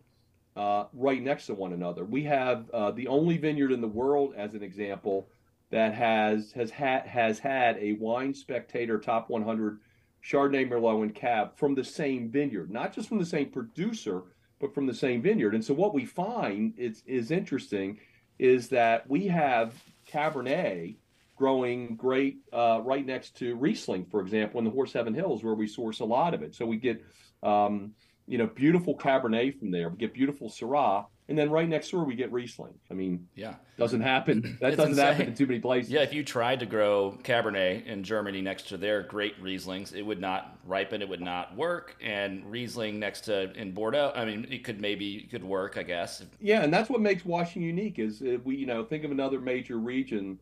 uh, 0.57 0.87
right 0.93 1.21
next 1.21 1.45
to 1.45 1.53
one 1.53 1.73
another. 1.73 2.03
We 2.03 2.23
have 2.23 2.69
uh, 2.71 2.91
the 2.91 3.07
only 3.07 3.37
vineyard 3.37 3.71
in 3.71 3.79
the 3.79 3.87
world, 3.87 4.33
as 4.35 4.53
an 4.55 4.63
example, 4.63 5.29
that 5.69 5.93
has 5.93 6.51
has 6.53 6.71
had 6.71 7.05
has 7.05 7.39
had 7.39 7.77
a 7.77 7.93
Wine 7.93 8.33
Spectator 8.33 8.99
Top 8.99 9.29
100 9.29 9.79
Chardonnay, 10.23 10.69
Merlot, 10.69 11.03
and 11.03 11.13
Cab 11.13 11.57
from 11.57 11.75
the 11.75 11.83
same 11.83 12.29
vineyard, 12.29 12.71
not 12.71 12.93
just 12.93 13.07
from 13.07 13.19
the 13.19 13.25
same 13.25 13.49
producer 13.49 14.23
but 14.59 14.73
from 14.73 14.87
the 14.87 14.93
same 14.93 15.21
vineyard. 15.21 15.53
And 15.53 15.63
so 15.63 15.73
what 15.73 15.93
we 15.93 16.05
find 16.05 16.73
is 16.77 17.03
is 17.05 17.31
interesting 17.31 17.99
is 18.39 18.69
that 18.69 19.09
we 19.09 19.27
have 19.27 19.73
Cabernet 20.11 20.95
growing 21.35 21.95
great 21.95 22.37
uh, 22.51 22.81
right 22.83 23.05
next 23.05 23.37
to 23.37 23.55
Riesling, 23.55 24.05
for 24.05 24.21
example, 24.21 24.57
in 24.57 24.65
the 24.65 24.71
Horse 24.71 24.93
Heaven 24.93 25.13
Hills, 25.13 25.43
where 25.43 25.53
we 25.53 25.67
source 25.67 25.99
a 25.99 26.05
lot 26.05 26.33
of 26.33 26.41
it. 26.41 26.55
So 26.55 26.65
we 26.65 26.77
get 26.77 27.03
um, 27.43 27.93
you 28.27 28.37
know 28.37 28.47
beautiful 28.47 28.95
Cabernet 28.97 29.57
from 29.57 29.71
there. 29.71 29.89
We 29.89 29.97
get 29.97 30.13
beautiful 30.13 30.49
Syrah, 30.49 31.05
and 31.29 31.37
then 31.37 31.49
right 31.49 31.67
next 31.67 31.91
door 31.91 32.03
we 32.03 32.15
get 32.15 32.31
Riesling. 32.31 32.73
I 32.91 32.93
mean, 32.93 33.27
yeah, 33.35 33.55
doesn't 33.77 34.01
happen. 34.01 34.57
That 34.61 34.75
doesn't 34.75 34.91
insane. 34.91 35.05
happen 35.05 35.27
in 35.27 35.33
too 35.35 35.47
many 35.47 35.59
places. 35.59 35.91
Yeah, 35.91 36.01
if 36.01 36.13
you 36.13 36.23
tried 36.23 36.59
to 36.59 36.65
grow 36.65 37.17
Cabernet 37.23 37.85
in 37.85 38.03
Germany 38.03 38.41
next 38.41 38.63
to 38.69 38.77
their 38.77 39.03
great 39.03 39.41
Rieslings, 39.41 39.93
it 39.95 40.01
would 40.01 40.19
not 40.19 40.57
ripen. 40.65 41.01
It 41.01 41.09
would 41.09 41.21
not 41.21 41.55
work. 41.55 41.95
And 42.01 42.45
Riesling 42.51 42.99
next 42.99 43.21
to 43.21 43.51
in 43.53 43.71
Bordeaux, 43.71 44.11
I 44.15 44.25
mean, 44.25 44.47
it 44.51 44.63
could 44.63 44.81
maybe 44.81 45.15
it 45.15 45.29
could 45.29 45.43
work, 45.43 45.77
I 45.77 45.83
guess. 45.83 46.23
Yeah, 46.41 46.63
and 46.63 46.73
that's 46.73 46.89
what 46.89 47.01
makes 47.01 47.23
Washington 47.25 47.63
unique. 47.63 47.97
Is 47.97 48.21
we 48.43 48.55
you 48.57 48.65
know 48.65 48.83
think 48.83 49.03
of 49.03 49.11
another 49.11 49.39
major 49.39 49.77
region 49.79 50.39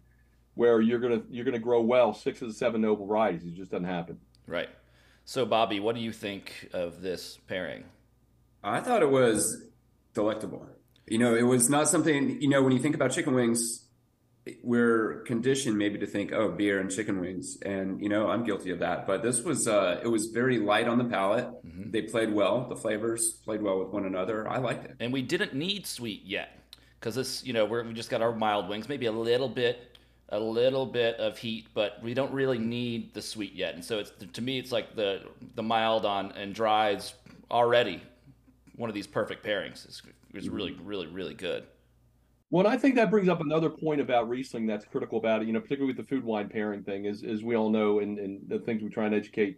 where 0.56 0.82
you're 0.82 1.00
gonna 1.00 1.22
you're 1.30 1.46
gonna 1.46 1.60
grow 1.60 1.82
well 1.82 2.14
six 2.14 2.42
of 2.42 2.48
the 2.48 2.54
seven 2.54 2.82
noble 2.82 3.06
varieties. 3.06 3.44
It 3.46 3.54
just 3.54 3.72
doesn't 3.72 3.86
happen. 3.86 4.20
Right. 4.48 4.70
So, 5.26 5.44
Bobby, 5.44 5.80
what 5.80 5.96
do 5.96 6.02
you 6.02 6.12
think 6.12 6.70
of 6.72 7.02
this 7.02 7.40
pairing? 7.48 7.84
I 8.64 8.80
thought 8.80 9.02
it 9.02 9.10
was 9.10 9.64
delectable. 10.14 10.68
You 11.08 11.18
know, 11.18 11.36
it 11.36 11.42
was 11.44 11.68
not 11.68 11.90
something, 11.90 12.40
you 12.42 12.48
know, 12.48 12.62
when 12.62 12.72
you 12.72 12.80
think 12.80 12.94
about 12.94 13.12
chicken 13.12 13.34
wings, 13.34 13.86
we're 14.64 15.24
conditioned 15.26 15.80
maybe 15.80 15.98
to 15.98 16.06
think, 16.06 16.32
oh, 16.32 16.50
beer 16.50 16.80
and 16.80 16.92
chicken 16.92 17.20
wings, 17.20 17.58
and 17.64 18.00
you 18.00 18.10
know, 18.10 18.30
I'm 18.30 18.44
guilty 18.44 18.70
of 18.70 18.80
that. 18.80 19.08
But 19.08 19.24
this 19.24 19.42
was 19.42 19.68
uh, 19.68 20.00
it 20.04 20.08
was 20.08 20.28
very 20.28 20.60
light 20.60 20.88
on 20.88 21.00
the 21.00 21.06
palate. 21.06 21.46
Mm-hmm. 21.66 21.90
They 21.90 22.04
played 22.04 22.32
well. 22.32 22.70
The 22.70 22.76
flavors 22.76 23.32
played 23.44 23.64
well 23.64 23.80
with 23.80 23.90
one 23.90 24.06
another. 24.06 24.48
I 24.48 24.60
liked 24.60 24.86
it. 24.86 24.98
And 25.00 25.12
we 25.12 25.24
didn't 25.24 25.56
need 25.56 25.88
sweet 25.88 26.24
yet 26.26 26.60
because 27.00 27.16
this, 27.16 27.44
you 27.44 27.54
know, 27.54 27.66
we 27.66 27.94
just 27.94 28.12
got 28.12 28.22
our 28.22 28.36
mild 28.36 28.70
wings, 28.70 28.88
maybe 28.88 29.08
a 29.08 29.12
little 29.12 29.50
bit, 29.50 29.95
a 30.30 30.40
little 30.40 30.86
bit 30.86 31.16
of 31.18 31.38
heat, 31.38 31.68
but 31.74 32.02
we 32.02 32.14
don't 32.14 32.34
really 32.34 32.58
need 32.58 33.14
the 33.14 33.22
sweet 33.22 33.54
yet. 33.54 33.76
And 33.76 33.84
so 33.84 34.00
it's 34.00 34.12
to 34.34 34.42
me, 34.42 34.58
it's 34.60 34.72
like 34.72 34.96
the 34.96 35.24
the 35.56 35.64
mild 35.64 36.06
on 36.06 36.32
and 36.32 36.54
dry 36.54 36.92
is 36.92 37.14
already 37.52 38.02
one 38.76 38.90
of 38.90 38.94
these 38.94 39.08
perfect 39.08 39.46
pairings. 39.46 39.86
It's, 39.86 40.02
it's 40.34 40.48
really, 40.48 40.74
really, 40.84 41.08
really 41.08 41.34
good. 41.34 41.66
Well, 42.52 42.68
I 42.68 42.78
think 42.78 42.96
that 42.96 43.10
brings 43.10 43.28
up 43.28 43.42
another 43.42 43.70
point 43.70 44.02
about 44.02 44.30
Riesling 44.30 44.68
that's 44.68 44.86
critical 44.86 45.18
about 45.18 45.42
it. 45.42 45.48
You 45.48 45.54
know, 45.54 45.60
particularly 45.60 45.94
with 45.94 46.06
the 46.06 46.08
food 46.08 46.24
wine 46.24 46.50
pairing 46.50 46.84
thing, 46.84 47.06
is 47.06 47.24
as 47.24 47.44
we 47.44 47.56
all 47.56 47.70
know, 47.70 48.00
and, 48.00 48.18
and 48.20 48.42
the 48.48 48.60
things 48.60 48.84
we 48.84 48.90
try 48.90 49.06
and 49.06 49.16
educate 49.16 49.58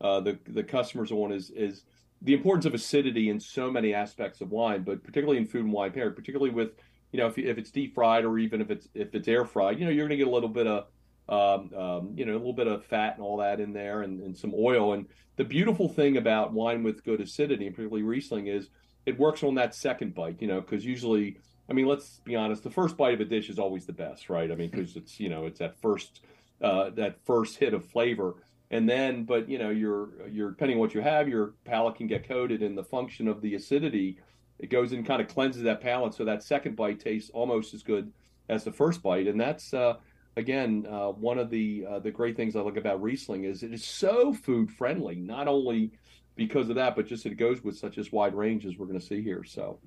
uh, 0.00 0.20
the 0.20 0.38
the 0.48 0.62
customers 0.62 1.12
on 1.12 1.32
is 1.32 1.50
is 1.50 1.84
the 2.22 2.34
importance 2.34 2.64
of 2.64 2.74
acidity 2.74 3.28
in 3.28 3.38
so 3.38 3.70
many 3.70 3.92
aspects 3.92 4.40
of 4.40 4.50
wine, 4.50 4.82
but 4.82 5.02
particularly 5.02 5.38
in 5.38 5.46
food 5.46 5.64
and 5.64 5.72
wine 5.72 5.92
pairing, 5.92 6.14
particularly 6.14 6.52
with 6.52 6.70
you 7.12 7.18
know 7.18 7.26
if, 7.26 7.38
if 7.38 7.58
it's 7.58 7.70
deep 7.70 7.94
fried 7.94 8.24
or 8.24 8.38
even 8.38 8.60
if 8.60 8.70
it's 8.70 8.88
if 8.94 9.14
it's 9.14 9.28
air 9.28 9.44
fried, 9.44 9.78
you 9.78 9.84
know 9.84 9.90
you're 9.90 10.06
going 10.06 10.18
to 10.18 10.24
get 10.24 10.28
a 10.28 10.34
little 10.34 10.48
bit 10.48 10.66
of 10.66 10.86
um, 11.28 11.74
um, 11.78 12.12
you 12.14 12.24
know 12.24 12.32
a 12.32 12.38
little 12.38 12.52
bit 12.52 12.66
of 12.66 12.84
fat 12.84 13.14
and 13.14 13.22
all 13.22 13.38
that 13.38 13.60
in 13.60 13.72
there 13.72 14.02
and, 14.02 14.20
and 14.20 14.36
some 14.36 14.52
oil. 14.56 14.92
And 14.92 15.06
the 15.36 15.44
beautiful 15.44 15.88
thing 15.88 16.16
about 16.16 16.52
wine 16.52 16.82
with 16.82 17.04
good 17.04 17.20
acidity, 17.20 17.66
and 17.66 17.74
particularly 17.74 18.04
Riesling, 18.04 18.46
is 18.46 18.68
it 19.06 19.18
works 19.18 19.42
on 19.42 19.54
that 19.56 19.74
second 19.74 20.14
bite. 20.14 20.40
You 20.40 20.48
know, 20.48 20.60
because 20.60 20.84
usually 20.84 21.38
I 21.68 21.72
mean, 21.72 21.86
let's 21.86 22.20
be 22.24 22.36
honest. 22.36 22.62
The 22.62 22.70
first 22.70 22.96
bite 22.96 23.14
of 23.14 23.20
a 23.20 23.24
dish 23.24 23.50
is 23.50 23.58
always 23.58 23.86
the 23.86 23.92
best, 23.92 24.30
right? 24.30 24.50
I 24.50 24.54
mean, 24.54 24.70
because 24.70 24.96
it's 24.96 25.18
you 25.18 25.28
know 25.28 25.46
it's 25.46 25.58
that 25.58 25.80
first 25.80 26.20
uh, 26.62 26.90
that 26.90 27.18
first 27.24 27.56
hit 27.56 27.74
of 27.74 27.84
flavor, 27.86 28.34
and 28.70 28.88
then 28.88 29.24
but 29.24 29.48
you 29.48 29.58
know 29.58 29.70
you're 29.70 30.28
you're 30.30 30.50
depending 30.50 30.76
on 30.76 30.80
what 30.80 30.94
you 30.94 31.00
have, 31.00 31.28
your 31.28 31.54
palate 31.64 31.96
can 31.96 32.06
get 32.06 32.28
coated, 32.28 32.62
and 32.62 32.78
the 32.78 32.84
function 32.84 33.26
of 33.26 33.40
the 33.40 33.54
acidity 33.54 34.18
it 34.58 34.70
goes 34.70 34.92
and 34.92 35.06
kind 35.06 35.20
of 35.20 35.28
cleanses 35.28 35.62
that 35.62 35.80
palate, 35.80 36.14
so 36.14 36.24
that 36.24 36.42
second 36.42 36.76
bite 36.76 37.00
tastes 37.00 37.30
almost 37.30 37.74
as 37.74 37.82
good 37.82 38.12
as 38.48 38.64
the 38.64 38.72
first 38.72 39.02
bite, 39.02 39.26
and 39.26 39.40
that's 39.40 39.74
uh, 39.74 39.94
again 40.36 40.86
uh, 40.88 41.08
one 41.08 41.38
of 41.38 41.50
the 41.50 41.84
uh, 41.88 41.98
the 41.98 42.10
great 42.10 42.36
things 42.36 42.56
I 42.56 42.60
like 42.60 42.76
about 42.76 43.02
Riesling 43.02 43.44
is 43.44 43.62
it 43.62 43.72
is 43.72 43.84
so 43.84 44.32
food 44.32 44.70
friendly, 44.70 45.16
not 45.16 45.48
only 45.48 45.90
because 46.36 46.68
of 46.68 46.76
that, 46.76 46.94
but 46.94 47.06
just 47.06 47.26
it 47.26 47.34
goes 47.36 47.64
with 47.64 47.76
such 47.76 47.98
as 47.98 48.12
wide 48.12 48.34
range 48.34 48.66
as 48.66 48.76
we're 48.76 48.86
going 48.86 49.00
to 49.00 49.04
see 49.04 49.22
here. 49.22 49.42
So. 49.44 49.78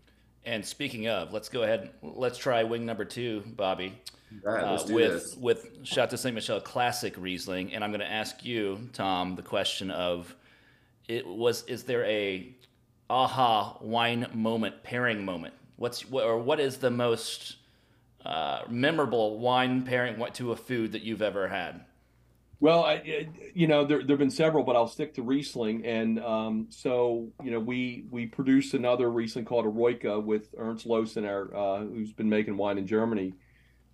And 0.45 0.65
speaking 0.65 1.07
of, 1.07 1.33
let's 1.33 1.49
go 1.49 1.63
ahead. 1.63 1.91
Let's 2.01 2.37
try 2.37 2.63
wing 2.63 2.85
number 2.85 3.05
two, 3.05 3.43
Bobby. 3.45 3.93
Right, 4.43 4.63
uh, 4.63 4.83
with 4.89 5.13
this. 5.13 5.35
with 5.37 5.67
Chateau 5.83 6.15
Saint 6.15 6.35
Michelle 6.35 6.61
Classic 6.61 7.13
Riesling, 7.17 7.73
and 7.73 7.83
I'm 7.83 7.91
going 7.91 7.99
to 7.99 8.11
ask 8.11 8.45
you, 8.45 8.89
Thom, 8.93 9.35
the 9.35 9.41
question 9.41 9.91
of, 9.91 10.33
it 11.07 11.25
was 11.27 11.63
is 11.65 11.83
there 11.83 12.05
a 12.05 12.55
aha 13.09 13.77
wine 13.81 14.27
moment 14.33 14.83
pairing 14.83 15.25
moment? 15.25 15.53
What's 15.77 16.09
what, 16.09 16.25
or 16.25 16.37
what 16.37 16.59
is 16.59 16.77
the 16.77 16.91
most 16.91 17.57
uh, 18.25 18.61
memorable 18.69 19.39
wine 19.39 19.83
pairing 19.83 20.23
to 20.33 20.51
a 20.51 20.55
food 20.55 20.91
that 20.91 21.03
you've 21.03 21.21
ever 21.21 21.47
had? 21.47 21.85
Well, 22.61 22.83
I, 22.83 23.29
you 23.53 23.67
know, 23.67 23.85
there 23.85 24.03
there've 24.03 24.19
been 24.19 24.29
several, 24.29 24.65
but 24.65 24.75
I'll 24.75 24.87
stick 24.87 25.13
to 25.13 25.23
Riesling. 25.23 25.85
And 25.85 26.19
um, 26.19 26.67
so, 26.69 27.29
you 27.41 27.51
know, 27.51 27.59
we 27.59 28.03
we 28.11 28.25
produced 28.25 28.73
another 28.73 29.09
Riesling 29.09 29.45
called 29.45 29.65
Eroica 29.65 30.19
with 30.19 30.53
Ernst 30.57 30.85
Loosen, 30.85 31.23
our 31.25 31.55
uh, 31.55 31.79
who's 31.79 32.11
been 32.11 32.29
making 32.29 32.57
wine 32.57 32.77
in 32.77 32.85
Germany, 32.85 33.33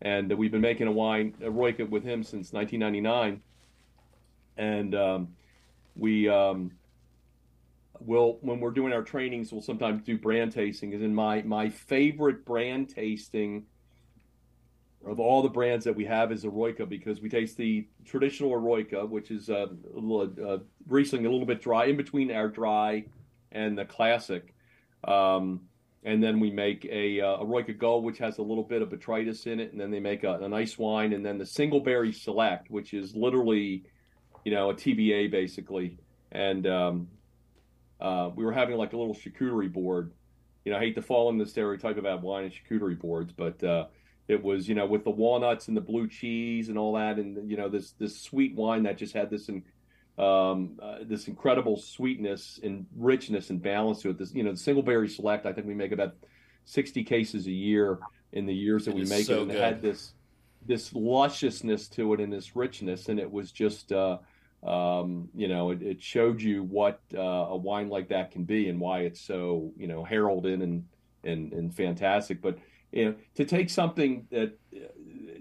and 0.01 0.33
we've 0.33 0.51
been 0.51 0.61
making 0.61 0.87
a 0.87 0.91
wine 0.91 1.35
Eroica 1.41 1.87
with 1.87 2.03
him 2.03 2.23
since 2.23 2.53
1999. 2.53 3.41
And 4.57 4.95
um, 4.95 5.27
we 5.95 6.27
um, 6.27 6.71
will 7.99 8.37
when 8.41 8.59
we're 8.59 8.71
doing 8.71 8.93
our 8.93 9.03
trainings, 9.03 9.51
we'll 9.51 9.61
sometimes 9.61 10.03
do 10.03 10.17
brand 10.17 10.51
tasting. 10.51 10.93
Is 10.93 11.01
in 11.01 11.13
my 11.13 11.41
my 11.43 11.69
favorite 11.69 12.45
brand 12.45 12.89
tasting 12.89 13.65
of 15.05 15.19
all 15.19 15.41
the 15.41 15.49
brands 15.49 15.85
that 15.85 15.95
we 15.95 16.05
have 16.05 16.31
is 16.31 16.43
Eroica 16.43 16.87
because 16.87 17.21
we 17.21 17.29
taste 17.29 17.57
the 17.57 17.87
traditional 18.05 18.51
Eroica, 18.51 19.07
which 19.07 19.29
is 19.29 19.49
uh, 19.49 19.67
a 19.95 19.99
little 19.99 20.33
uh, 20.43 20.57
Riesling, 20.87 21.25
a 21.25 21.29
little 21.29 21.45
bit 21.45 21.61
dry, 21.61 21.85
in 21.85 21.97
between 21.97 22.31
our 22.31 22.47
dry 22.47 23.05
and 23.51 23.77
the 23.77 23.85
classic. 23.85 24.53
Um, 25.03 25.61
and 26.03 26.23
then 26.23 26.39
we 26.39 26.51
make 26.51 26.85
a 26.85 27.21
uh, 27.21 27.37
Eroica 27.43 27.77
Gold, 27.77 28.03
which 28.03 28.17
has 28.19 28.37
a 28.37 28.41
little 28.41 28.63
bit 28.63 28.81
of 28.81 28.89
botrytis 28.89 29.47
in 29.47 29.59
it, 29.59 29.71
and 29.71 29.79
then 29.79 29.91
they 29.91 29.99
make 29.99 30.23
a, 30.23 30.33
a 30.33 30.49
nice 30.49 30.77
wine, 30.77 31.13
and 31.13 31.25
then 31.25 31.37
the 31.37 31.45
Single 31.45 31.79
Berry 31.79 32.11
Select, 32.11 32.69
which 32.69 32.93
is 32.93 33.15
literally, 33.15 33.83
you 34.43 34.51
know, 34.51 34.69
a 34.69 34.73
TBA 34.73 35.31
basically. 35.31 35.97
And 36.31 36.67
um, 36.67 37.07
uh, 38.05 38.29
we 38.35 38.45
were 38.45 38.51
having 38.51 38.77
like 38.77 38.93
a 38.93 38.97
little 38.97 39.15
charcuterie 39.15 39.71
board. 39.71 40.11
You 40.63 40.71
know, 40.71 40.77
I 40.77 40.81
hate 40.81 40.95
to 40.95 41.01
fall 41.01 41.29
in 41.29 41.39
the 41.39 41.45
stereotype 41.45 41.97
about 41.97 42.21
wine 42.21 42.43
and 42.43 42.53
charcuterie 42.53 42.99
boards, 42.99 43.33
but 43.33 43.63
uh, 43.63 43.87
it 44.27 44.43
was, 44.43 44.69
you 44.69 44.75
know, 44.75 44.85
with 44.85 45.03
the 45.03 45.09
walnuts 45.09 45.69
and 45.69 45.75
the 45.75 45.81
blue 45.81 46.07
cheese 46.07 46.69
and 46.69 46.77
all 46.77 46.93
that, 46.93 47.17
and 47.17 47.49
you 47.49 47.57
know, 47.57 47.67
this 47.67 47.91
this 47.93 48.21
sweet 48.21 48.53
wine 48.53 48.83
that 48.83 48.99
just 48.99 49.15
had 49.15 49.31
this 49.31 49.49
in, 49.49 49.63
um, 50.19 50.79
uh, 50.81 50.99
this 51.01 51.27
incredible 51.27 51.77
sweetness 51.77 52.59
and 52.63 52.85
richness 52.95 53.49
and 53.49 53.59
balance 53.61 54.03
to 54.03 54.11
it. 54.11 54.19
This, 54.19 54.33
you 54.35 54.43
know, 54.43 54.51
the 54.51 54.57
single 54.57 54.83
berry 54.83 55.09
select. 55.09 55.47
I 55.47 55.53
think 55.53 55.65
we 55.65 55.73
make 55.73 55.91
about 55.91 56.13
sixty 56.65 57.03
cases 57.03 57.47
a 57.47 57.51
year 57.51 57.97
in 58.33 58.45
the 58.45 58.53
years 58.53 58.85
that 58.85 58.91
it 58.91 58.97
we 58.97 59.05
make 59.05 59.25
so 59.25 59.37
it, 59.37 59.41
and 59.43 59.51
it 59.51 59.59
had 59.59 59.81
this 59.81 60.13
this 60.67 60.93
lusciousness 60.93 61.87
to 61.89 62.13
it 62.13 62.19
and 62.19 62.31
this 62.31 62.55
richness, 62.55 63.09
and 63.09 63.19
it 63.19 63.31
was 63.31 63.51
just. 63.51 63.91
Uh, 63.91 64.19
um, 64.63 65.29
you 65.35 65.47
know, 65.47 65.71
it, 65.71 65.81
it, 65.81 66.01
showed 66.01 66.41
you 66.41 66.63
what 66.63 66.99
uh, 67.13 67.19
a 67.19 67.55
wine 67.55 67.89
like 67.89 68.09
that 68.09 68.31
can 68.31 68.45
be 68.45 68.67
and 68.67 68.79
why 68.79 69.01
it's 69.01 69.21
so, 69.21 69.71
you 69.77 69.87
know, 69.87 70.03
heralded 70.03 70.61
and 70.61 70.85
and 71.23 71.53
and 71.53 71.75
fantastic. 71.75 72.41
But 72.41 72.57
you 72.91 73.05
know, 73.05 73.15
to 73.35 73.45
take 73.45 73.69
something 73.69 74.27
that 74.31 74.57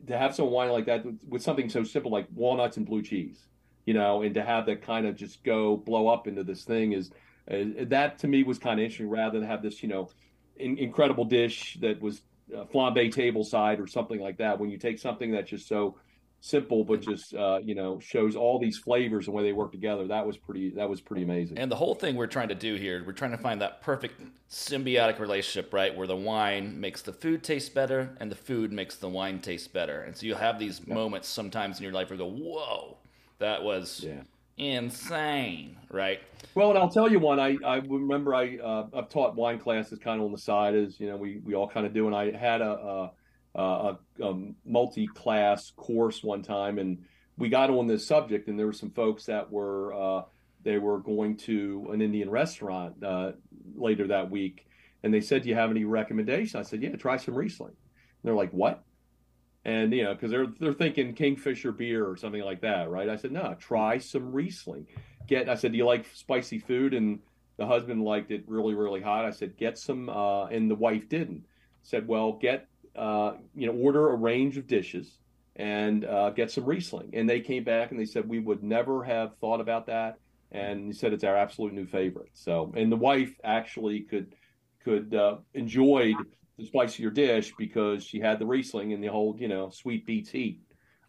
to 0.06 0.18
have 0.18 0.35
some 0.35 0.50
wine 0.50 0.71
like 0.71 0.87
that 0.87 1.04
with 1.28 1.42
something 1.42 1.68
so 1.68 1.85
simple 1.85 2.11
like 2.11 2.26
walnuts 2.35 2.76
and 2.76 2.85
blue 2.85 3.02
cheese, 3.02 3.47
you 3.87 3.94
know, 3.94 4.23
and 4.23 4.35
to 4.35 4.42
have 4.42 4.66
that 4.66 4.83
kind 4.83 5.06
of 5.06 5.16
just 5.16 5.42
go 5.44 5.76
blow 5.76 6.09
up 6.09 6.26
into 6.26 6.44
this 6.44 6.64
thing 6.64 6.92
is 6.92 7.11
uh, 7.50 7.85
that 7.87 8.18
to 8.18 8.28
me 8.28 8.42
was 8.42 8.59
kind 8.59 8.78
of 8.80 8.85
interesting 8.85 9.09
rather 9.09 9.38
than 9.38 9.49
have 9.49 9.62
this, 9.62 9.83
you 9.83 9.88
know, 9.88 10.11
in, 10.56 10.78
incredible 10.78 11.25
dish 11.25 11.78
that 11.80 12.00
was 12.00 12.23
uh, 12.54 12.64
flambe 12.64 13.12
table 13.12 13.44
side 13.44 13.80
or 13.80 13.87
something 13.87 14.21
like 14.21 14.38
that. 14.38 14.59
When 14.59 14.71
you 14.71 14.78
take 14.78 14.99
something 14.99 15.33
that's 15.33 15.50
just 15.50 15.68
so 15.68 15.97
simple 16.44 16.84
but 16.84 17.00
just 17.00 17.34
uh, 17.34 17.58
you 17.64 17.74
know 17.74 17.98
shows 18.00 18.36
all 18.36 18.58
these 18.58 18.76
flavors 18.76 19.26
and 19.26 19.34
way 19.34 19.42
they 19.42 19.54
work 19.54 19.72
together. 19.72 20.06
That 20.06 20.26
was 20.26 20.36
pretty 20.36 20.70
that 20.70 20.88
was 20.88 21.00
pretty 21.00 21.22
amazing. 21.22 21.58
And 21.58 21.72
the 21.72 21.76
whole 21.76 21.94
thing 21.94 22.16
we're 22.16 22.26
trying 22.26 22.48
to 22.48 22.54
do 22.54 22.74
here 22.74 23.02
we're 23.04 23.12
trying 23.12 23.30
to 23.30 23.38
find 23.38 23.62
that 23.62 23.80
perfect 23.80 24.20
symbiotic 24.50 25.18
relationship 25.18 25.72
right? 25.72 25.96
Where 25.96 26.06
the 26.06 26.16
wine 26.16 26.78
makes 26.78 27.00
the 27.00 27.14
food 27.14 27.42
taste 27.42 27.74
better 27.74 28.14
and 28.20 28.30
the 28.30 28.36
food 28.36 28.72
makes 28.72 28.96
the 28.96 29.08
wine 29.08 29.40
taste 29.40 29.72
better. 29.72 30.02
And 30.02 30.14
so 30.14 30.26
you 30.26 30.34
have 30.34 30.58
these 30.58 30.82
yeah. 30.86 30.92
moments 30.92 31.28
sometimes 31.28 31.78
in 31.78 31.82
your 31.82 31.94
life 31.94 32.10
where 32.10 32.18
you 32.18 32.24
go 32.24 32.30
whoa 32.30 32.98
that 33.38 33.62
was 33.62 34.04
yeah. 34.04 34.20
insane 34.58 35.78
right? 35.90 36.20
Well 36.54 36.68
and 36.68 36.78
i'll 36.78 36.90
tell 36.90 37.10
you 37.10 37.20
one 37.20 37.40
i, 37.40 37.56
I 37.64 37.76
remember 37.76 38.34
i 38.34 38.58
uh, 38.58 38.86
i've 38.92 39.08
taught 39.08 39.34
wine 39.34 39.58
classes 39.58 39.98
kind 39.98 40.20
of 40.20 40.26
on 40.26 40.32
the 40.32 40.38
side 40.38 40.74
as 40.74 41.00
you 41.00 41.08
know 41.08 41.16
we, 41.16 41.38
we 41.38 41.54
all 41.54 41.68
kind 41.68 41.86
of 41.86 41.94
do. 41.94 42.06
And 42.06 42.14
i 42.14 42.36
had 42.36 42.60
a, 42.60 42.70
a 42.70 43.12
uh, 43.56 43.94
a, 44.20 44.25
a 44.25 44.42
multi-class 44.64 45.73
course 45.76 46.23
one 46.23 46.42
time, 46.42 46.78
and 46.78 47.04
we 47.37 47.49
got 47.49 47.70
on 47.70 47.87
this 47.87 48.06
subject, 48.06 48.49
and 48.49 48.58
there 48.58 48.66
were 48.66 48.73
some 48.73 48.90
folks 48.90 49.26
that 49.26 49.50
were 49.50 49.94
uh, 49.94 50.23
they 50.62 50.78
were 50.78 50.99
going 50.99 51.37
to 51.37 51.88
an 51.92 52.00
Indian 52.00 52.30
restaurant 52.30 53.02
uh, 53.02 53.32
later 53.76 54.08
that 54.08 54.30
week, 54.30 54.66
and 55.02 55.12
they 55.12 55.20
said, 55.20 55.42
"Do 55.42 55.49
you 55.49 55.54
have 55.54 55.70
any 55.70 55.84
recommendation?" 55.84 56.58
I 56.58 56.62
said, 56.62 56.82
"Yeah, 56.82 56.96
try 56.96 57.16
some 57.16 57.34
Riesling." 57.34 57.70
And 57.70 58.23
they're 58.23 58.34
like, 58.34 58.50
"What?" 58.50 58.84
And 59.64 59.92
you 59.92 60.04
know, 60.04 60.14
because 60.14 60.30
they're 60.30 60.46
they're 60.58 60.73
thinking 60.73 61.14
Kingfisher 61.14 61.73
beer 61.73 62.06
or 62.06 62.16
something 62.16 62.42
like 62.42 62.62
that, 62.62 62.90
right? 62.90 63.08
I 63.08 63.16
said, 63.16 63.32
"No, 63.32 63.54
try 63.58 63.99
some 63.99 64.32
Riesling." 64.32 64.87
Get, 65.26 65.49
I 65.49 65.54
said, 65.54 65.73
"Do 65.73 65.78
you 65.78 65.87
like 65.87 66.06
spicy 66.14 66.58
food?" 66.58 66.92
And 66.92 67.20
the 67.56 67.66
husband 67.66 68.02
liked 68.02 68.30
it 68.30 68.44
really, 68.46 68.75
really 68.75 69.00
hot. 69.00 69.25
I 69.25 69.30
said, 69.30 69.56
"Get 69.56 69.78
some," 69.78 70.08
uh, 70.08 70.46
and 70.46 70.70
the 70.70 70.75
wife 70.75 71.08
didn't. 71.08 71.44
Said, 71.82 72.08
"Well, 72.08 72.32
get 72.32 72.68
uh, 72.96 73.32
you 73.54 73.66
know, 73.66 73.72
order 73.72 74.10
a 74.10 74.16
range 74.16 74.56
of 74.56 74.66
dishes 74.66 75.18
and 75.56 76.04
uh, 76.04 76.30
get 76.30 76.50
some 76.50 76.64
Riesling. 76.64 77.10
And 77.12 77.28
they 77.28 77.40
came 77.40 77.64
back 77.64 77.90
and 77.90 78.00
they 78.00 78.04
said, 78.04 78.28
we 78.28 78.40
would 78.40 78.62
never 78.62 79.04
have 79.04 79.36
thought 79.38 79.60
about 79.60 79.86
that. 79.86 80.18
And 80.50 80.86
he 80.86 80.92
said 80.92 81.12
it's 81.12 81.24
our 81.24 81.36
absolute 81.36 81.72
new 81.72 81.86
favorite. 81.86 82.30
So, 82.34 82.72
and 82.76 82.90
the 82.90 82.96
wife 82.96 83.34
actually 83.42 84.00
could 84.00 84.34
could 84.84 85.14
uh, 85.14 85.36
enjoyed 85.54 86.16
the 86.58 86.66
spicier 86.66 87.10
dish 87.10 87.54
because 87.56 88.04
she 88.04 88.20
had 88.20 88.38
the 88.38 88.46
Riesling 88.46 88.92
and 88.92 89.02
the 89.02 89.08
whole, 89.08 89.34
you 89.38 89.48
know, 89.48 89.70
sweet 89.70 90.06
beats 90.06 90.30
heat 90.30 90.60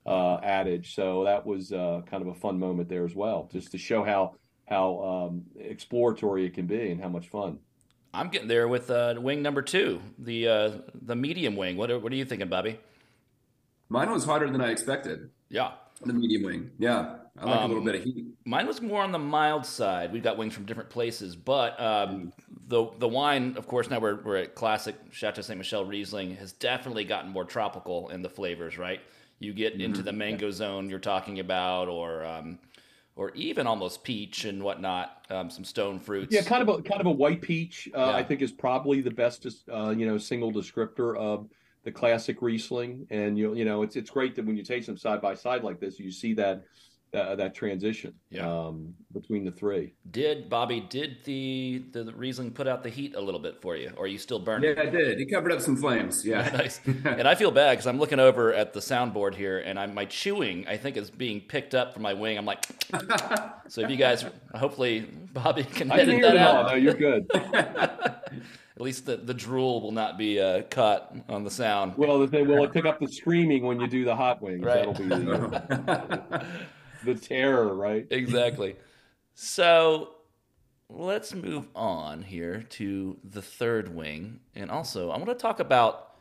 uh, 0.05 0.37
adage. 0.41 0.95
So 0.95 1.25
that 1.25 1.45
was 1.45 1.71
uh, 1.71 2.01
kind 2.09 2.21
of 2.21 2.29
a 2.29 2.39
fun 2.39 2.57
moment 2.59 2.89
there 2.89 3.05
as 3.05 3.15
well, 3.15 3.49
just 3.51 3.71
to 3.71 3.77
show 3.77 4.03
how 4.03 4.35
how 4.67 5.29
um, 5.29 5.43
exploratory 5.59 6.45
it 6.45 6.55
can 6.55 6.65
be 6.65 6.89
and 6.89 6.99
how 6.99 7.09
much 7.09 7.27
fun. 7.27 7.59
I'm 8.15 8.29
getting 8.29 8.47
there 8.47 8.67
with 8.67 8.89
uh, 8.89 9.15
wing 9.17 9.41
number 9.41 9.61
two, 9.61 10.01
the 10.17 10.47
uh, 10.47 10.71
the 11.01 11.15
medium 11.15 11.55
wing. 11.55 11.77
What 11.77 11.91
are, 11.91 11.99
what 11.99 12.11
are 12.11 12.15
you 12.15 12.25
thinking, 12.25 12.47
Bobby? 12.47 12.79
Mine 13.89 14.11
was 14.11 14.25
hotter 14.25 14.49
than 14.49 14.61
I 14.61 14.71
expected. 14.71 15.29
Yeah. 15.49 15.71
The 16.03 16.13
medium 16.13 16.43
wing. 16.43 16.71
Yeah. 16.79 17.17
I 17.37 17.45
like 17.45 17.57
um, 17.57 17.63
a 17.63 17.67
little 17.67 17.83
bit 17.83 17.95
of 17.95 18.03
heat. 18.03 18.25
Mine 18.45 18.65
was 18.65 18.81
more 18.81 19.03
on 19.03 19.11
the 19.11 19.19
mild 19.19 19.65
side. 19.65 20.11
We've 20.13 20.23
got 20.23 20.37
wings 20.37 20.53
from 20.53 20.65
different 20.65 20.89
places, 20.89 21.35
but 21.35 21.79
um, 21.81 22.31
the 22.67 22.87
the 22.99 23.07
wine, 23.07 23.55
of 23.57 23.67
course, 23.67 23.89
now 23.89 23.99
we're, 23.99 24.15
we're 24.21 24.37
at 24.37 24.55
classic 24.55 24.95
Chateau 25.11 25.41
Saint 25.41 25.57
Michelle 25.57 25.85
Riesling, 25.85 26.35
has 26.37 26.53
definitely 26.53 27.03
gotten 27.03 27.31
more 27.31 27.43
tropical 27.45 28.09
in 28.09 28.21
the 28.21 28.29
flavors, 28.29 28.77
right? 28.77 29.01
You 29.39 29.53
get 29.53 29.73
mm-hmm. 29.73 29.81
into 29.81 30.01
the 30.01 30.13
mango 30.13 30.49
zone 30.49 30.89
you're 30.89 30.99
talking 30.99 31.39
about, 31.39 31.89
or 31.89 32.23
um, 32.25 32.57
or 33.15 33.31
even 33.31 33.65
almost 33.65 34.03
peach 34.03 34.45
and 34.45 34.61
whatnot, 34.61 35.25
um, 35.29 35.49
some 35.49 35.63
stone 35.63 35.99
fruits. 35.99 36.33
Yeah, 36.33 36.41
kind 36.41 36.61
of 36.61 36.79
a 36.79 36.81
kind 36.81 36.99
of 36.99 37.07
a 37.07 37.11
white 37.11 37.41
peach. 37.41 37.89
Uh, 37.95 37.99
yeah. 37.99 38.15
I 38.15 38.23
think 38.23 38.41
is 38.41 38.51
probably 38.51 39.01
the 39.01 39.11
best, 39.11 39.47
uh, 39.71 39.91
you 39.91 40.05
know, 40.05 40.17
single 40.17 40.51
descriptor 40.51 41.17
of 41.17 41.47
the 41.83 41.91
classic 41.91 42.41
Riesling. 42.41 43.07
And 43.09 43.37
you 43.37 43.53
you 43.55 43.63
know, 43.63 43.83
it's 43.83 43.95
it's 43.95 44.09
great 44.09 44.35
that 44.35 44.45
when 44.45 44.57
you 44.57 44.63
taste 44.63 44.87
them 44.87 44.97
side 44.97 45.21
by 45.21 45.33
side 45.33 45.63
like 45.63 45.79
this, 45.79 45.99
you 45.99 46.11
see 46.11 46.33
that 46.33 46.63
uh, 47.15 47.35
that 47.35 47.55
transition 47.55 48.13
yeah. 48.29 48.49
um, 48.49 48.93
between 49.13 49.45
the 49.45 49.51
three. 49.51 49.93
Did 50.11 50.49
Bobby? 50.49 50.81
Did 50.81 51.17
the, 51.23 51.83
the 51.91 52.11
Riesling 52.15 52.51
put 52.51 52.67
out 52.67 52.83
the 52.83 52.89
heat 52.89 53.15
a 53.15 53.21
little 53.21 53.39
bit 53.39 53.61
for 53.61 53.75
you, 53.75 53.91
or 53.97 54.05
are 54.05 54.07
you 54.07 54.17
still 54.17 54.39
burning? 54.39 54.75
Yeah, 54.75 54.83
I 54.83 54.85
did. 54.87 55.17
He 55.17 55.25
covered 55.25 55.51
up 55.51 55.61
some 55.61 55.75
flames. 55.75 56.25
Yeah, 56.25 56.49
nice. 56.53 56.79
and 56.85 57.27
I 57.27 57.35
feel 57.35 57.51
bad 57.51 57.73
because 57.73 57.87
I'm 57.87 57.99
looking 57.99 58.19
over 58.19 58.53
at 58.53 58.73
the 58.73 58.79
soundboard 58.79 59.35
here, 59.35 59.59
and 59.59 59.79
I'm 59.79 59.93
my 59.93 60.05
chewing. 60.05 60.67
I 60.67 60.77
think 60.77 60.97
is 60.97 61.09
being 61.09 61.41
picked 61.41 61.73
up 61.73 61.93
from 61.93 62.03
my 62.03 62.13
wing. 62.13 62.37
I'm 62.37 62.45
like, 62.45 62.65
so 63.67 63.81
if 63.81 63.89
you 63.89 63.97
guys, 63.97 64.25
hopefully 64.53 65.01
Bobby 65.33 65.63
can 65.63 65.91
I 65.91 65.99
edit 65.99 66.21
that 66.21 66.37
out. 66.37 66.67
No, 66.67 66.75
you're 66.75 66.93
good. 66.93 67.29
at 67.33 68.81
least 68.81 69.05
the, 69.05 69.17
the 69.17 69.33
drool 69.33 69.81
will 69.81 69.91
not 69.91 70.17
be 70.17 70.39
uh, 70.39 70.63
cut 70.63 71.15
on 71.29 71.43
the 71.43 71.51
sound. 71.51 71.93
Well, 71.97 72.19
the 72.19 72.27
thing 72.27 72.47
will 72.47 72.63
it 72.63 72.73
pick 72.73 72.85
up 72.85 72.99
the 72.99 73.07
screaming 73.07 73.63
when 73.63 73.79
you 73.79 73.87
do 73.87 74.03
the 74.03 74.15
hot 74.15 74.41
wings? 74.41 74.65
Right. 74.65 74.75
That'll 74.75 74.93
be 74.93 75.07
the, 75.07 76.45
the 77.05 77.15
terror, 77.15 77.73
right? 77.73 78.05
Exactly. 78.09 78.75
So 79.33 80.15
let's 80.89 81.33
move 81.33 81.67
on 81.75 82.23
here 82.23 82.65
to 82.69 83.17
the 83.23 83.41
third 83.41 83.95
wing. 83.95 84.39
And 84.55 84.69
also, 84.69 85.09
I 85.09 85.17
want 85.17 85.27
to 85.27 85.35
talk 85.35 85.59
about 85.59 86.15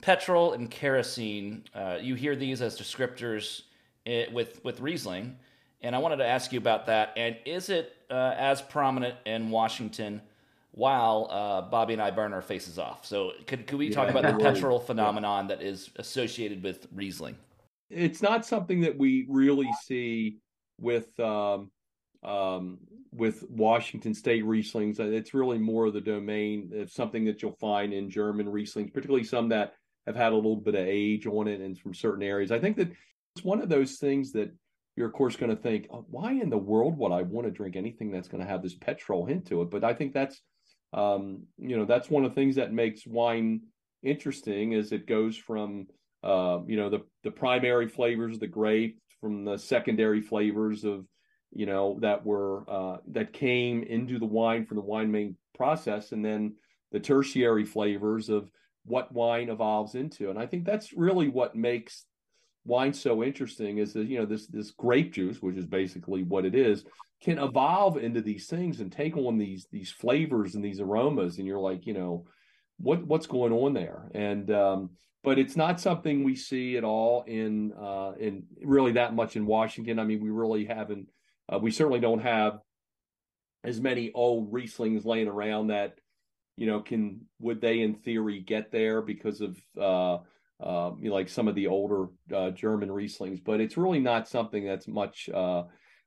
petrol 0.00 0.52
and 0.52 0.70
kerosene. 0.70 1.64
Uh, 1.74 1.98
you 2.00 2.14
hear 2.14 2.36
these 2.36 2.62
as 2.62 2.78
descriptors 2.78 3.62
eh, 4.06 4.26
with, 4.32 4.64
with 4.64 4.80
Riesling. 4.80 5.36
And 5.82 5.94
I 5.94 5.98
wanted 5.98 6.16
to 6.16 6.26
ask 6.26 6.52
you 6.52 6.58
about 6.58 6.86
that. 6.86 7.12
And 7.16 7.36
is 7.44 7.68
it 7.68 7.94
uh, 8.10 8.34
as 8.36 8.62
prominent 8.62 9.16
in 9.26 9.50
Washington 9.50 10.22
while 10.72 11.28
uh, 11.30 11.62
Bobby 11.62 11.92
and 11.92 12.02
I 12.02 12.10
burn 12.10 12.32
our 12.32 12.42
faces 12.42 12.78
off? 12.78 13.04
So, 13.04 13.32
could, 13.46 13.66
could 13.66 13.78
we 13.78 13.90
talk 13.90 14.12
yeah, 14.12 14.18
about 14.18 14.38
the 14.38 14.44
petrol 14.52 14.80
phenomenon 14.80 15.48
that 15.48 15.62
is 15.62 15.90
associated 15.96 16.62
with 16.62 16.86
Riesling? 16.94 17.36
It's 17.90 18.22
not 18.22 18.44
something 18.44 18.80
that 18.80 18.98
we 18.98 19.26
really 19.28 19.70
see 19.84 20.38
with 20.78 21.18
um, 21.20 21.70
um, 22.22 22.78
with 23.12 23.44
Washington 23.48 24.14
State 24.14 24.44
Rieslings. 24.44 24.98
It's 24.98 25.34
really 25.34 25.58
more 25.58 25.86
of 25.86 25.94
the 25.94 26.00
domain 26.00 26.72
of 26.76 26.90
something 26.90 27.24
that 27.26 27.42
you'll 27.42 27.52
find 27.52 27.92
in 27.92 28.10
German 28.10 28.46
Rieslings, 28.46 28.92
particularly 28.92 29.24
some 29.24 29.48
that 29.50 29.74
have 30.06 30.16
had 30.16 30.32
a 30.32 30.36
little 30.36 30.56
bit 30.56 30.74
of 30.74 30.86
age 30.86 31.26
on 31.26 31.48
it 31.48 31.60
and 31.60 31.78
from 31.78 31.94
certain 31.94 32.22
areas. 32.22 32.52
I 32.52 32.58
think 32.58 32.76
that 32.76 32.90
it's 33.34 33.44
one 33.44 33.60
of 33.60 33.68
those 33.68 33.96
things 33.96 34.32
that 34.32 34.52
you're 34.96 35.08
of 35.08 35.12
course 35.12 35.36
going 35.36 35.54
to 35.54 35.62
think, 35.62 35.86
oh, 35.90 36.06
why 36.10 36.32
in 36.32 36.50
the 36.50 36.58
world 36.58 36.98
would 36.98 37.12
I 37.12 37.22
want 37.22 37.46
to 37.46 37.50
drink 37.50 37.76
anything 37.76 38.10
that's 38.10 38.28
going 38.28 38.42
to 38.42 38.48
have 38.48 38.62
this 38.62 38.74
petrol 38.74 39.26
hint 39.26 39.46
to 39.46 39.62
it? 39.62 39.70
But 39.70 39.84
I 39.84 39.94
think 39.94 40.12
that's 40.12 40.40
um, 40.92 41.42
you 41.58 41.76
know 41.76 41.84
that's 41.84 42.10
one 42.10 42.24
of 42.24 42.30
the 42.30 42.34
things 42.34 42.56
that 42.56 42.72
makes 42.72 43.06
wine 43.06 43.62
interesting 44.02 44.72
is 44.72 44.92
it 44.92 45.06
goes 45.06 45.36
from 45.36 45.86
uh, 46.26 46.60
you 46.66 46.76
know 46.76 46.90
the 46.90 47.02
the 47.22 47.30
primary 47.30 47.88
flavors 47.88 48.34
of 48.34 48.40
the 48.40 48.46
grape 48.48 48.98
from 49.20 49.44
the 49.44 49.56
secondary 49.56 50.20
flavors 50.20 50.84
of 50.84 51.06
you 51.52 51.66
know 51.66 51.98
that 52.00 52.26
were 52.26 52.68
uh, 52.68 52.96
that 53.12 53.32
came 53.32 53.84
into 53.84 54.18
the 54.18 54.26
wine 54.26 54.66
from 54.66 54.76
the 54.76 54.82
wine 54.82 55.10
making 55.10 55.36
process 55.54 56.10
and 56.10 56.24
then 56.24 56.54
the 56.90 57.00
tertiary 57.00 57.64
flavors 57.64 58.28
of 58.28 58.50
what 58.84 59.12
wine 59.12 59.48
evolves 59.50 59.94
into. 59.94 60.28
And 60.30 60.38
i 60.38 60.46
think 60.46 60.64
that's 60.64 60.92
really 60.92 61.28
what 61.28 61.54
makes 61.54 62.04
wine 62.64 62.92
so 62.92 63.22
interesting 63.22 63.78
is 63.78 63.92
that 63.92 64.08
you 64.08 64.18
know 64.18 64.26
this 64.26 64.48
this 64.48 64.72
grape 64.72 65.12
juice 65.12 65.40
which 65.40 65.56
is 65.56 65.66
basically 65.66 66.24
what 66.24 66.44
it 66.44 66.56
is 66.56 66.84
can 67.22 67.38
evolve 67.38 67.96
into 67.96 68.20
these 68.20 68.48
things 68.48 68.80
and 68.80 68.90
take 68.90 69.16
on 69.16 69.38
these 69.38 69.68
these 69.70 69.92
flavors 69.92 70.56
and 70.56 70.64
these 70.64 70.80
aromas. 70.80 71.38
And 71.38 71.46
you're 71.46 71.60
like 71.60 71.86
you 71.86 71.94
know 71.94 72.26
what 72.78 73.04
what's 73.04 73.26
going 73.26 73.52
on 73.52 73.72
there 73.72 74.10
and 74.14 74.50
um, 74.50 74.90
but 75.26 75.40
it's 75.40 75.56
not 75.56 75.80
something 75.80 76.22
we 76.22 76.36
see 76.36 76.76
at 76.76 76.84
all 76.84 77.24
in 77.26 77.72
uh, 77.72 78.12
in 78.18 78.44
really 78.62 78.92
that 78.92 79.12
much 79.12 79.34
in 79.34 79.44
Washington. 79.44 79.98
I 79.98 80.04
mean, 80.04 80.22
we 80.22 80.30
really 80.30 80.64
haven't. 80.64 81.08
Uh, 81.52 81.58
we 81.58 81.72
certainly 81.72 81.98
don't 81.98 82.22
have 82.22 82.60
as 83.64 83.80
many 83.80 84.12
old 84.12 84.52
Rieslings 84.52 85.04
laying 85.04 85.26
around 85.26 85.68
that 85.68 85.98
you 86.56 86.68
know 86.68 86.80
can 86.80 87.22
would 87.40 87.60
they 87.60 87.80
in 87.80 87.94
theory 87.94 88.38
get 88.38 88.70
there 88.70 89.02
because 89.02 89.40
of 89.40 89.58
uh, 89.76 90.18
uh, 90.60 90.92
you 91.00 91.08
know, 91.08 91.14
like 91.16 91.28
some 91.28 91.48
of 91.48 91.56
the 91.56 91.66
older 91.66 92.06
uh, 92.32 92.50
German 92.50 92.88
Rieslings, 92.88 93.42
but 93.44 93.60
it's 93.60 93.76
really 93.76 93.98
not 93.98 94.28
something 94.28 94.64
that's 94.64 94.86
much 94.86 95.28
uh, 95.34 95.64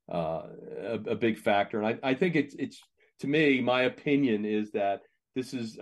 uh, 0.10 0.44
a, 0.82 1.00
a, 1.10 1.16
big 1.16 1.38
factor. 1.38 1.80
And 1.80 2.00
I, 2.02 2.10
I 2.12 2.14
think 2.14 2.36
it's 2.36 2.56
it's 2.58 2.82
to 3.20 3.28
me, 3.28 3.60
my 3.60 3.82
opinion 3.82 4.46
is 4.46 4.72
that 4.72 5.02
this 5.36 5.54
is 5.54 5.78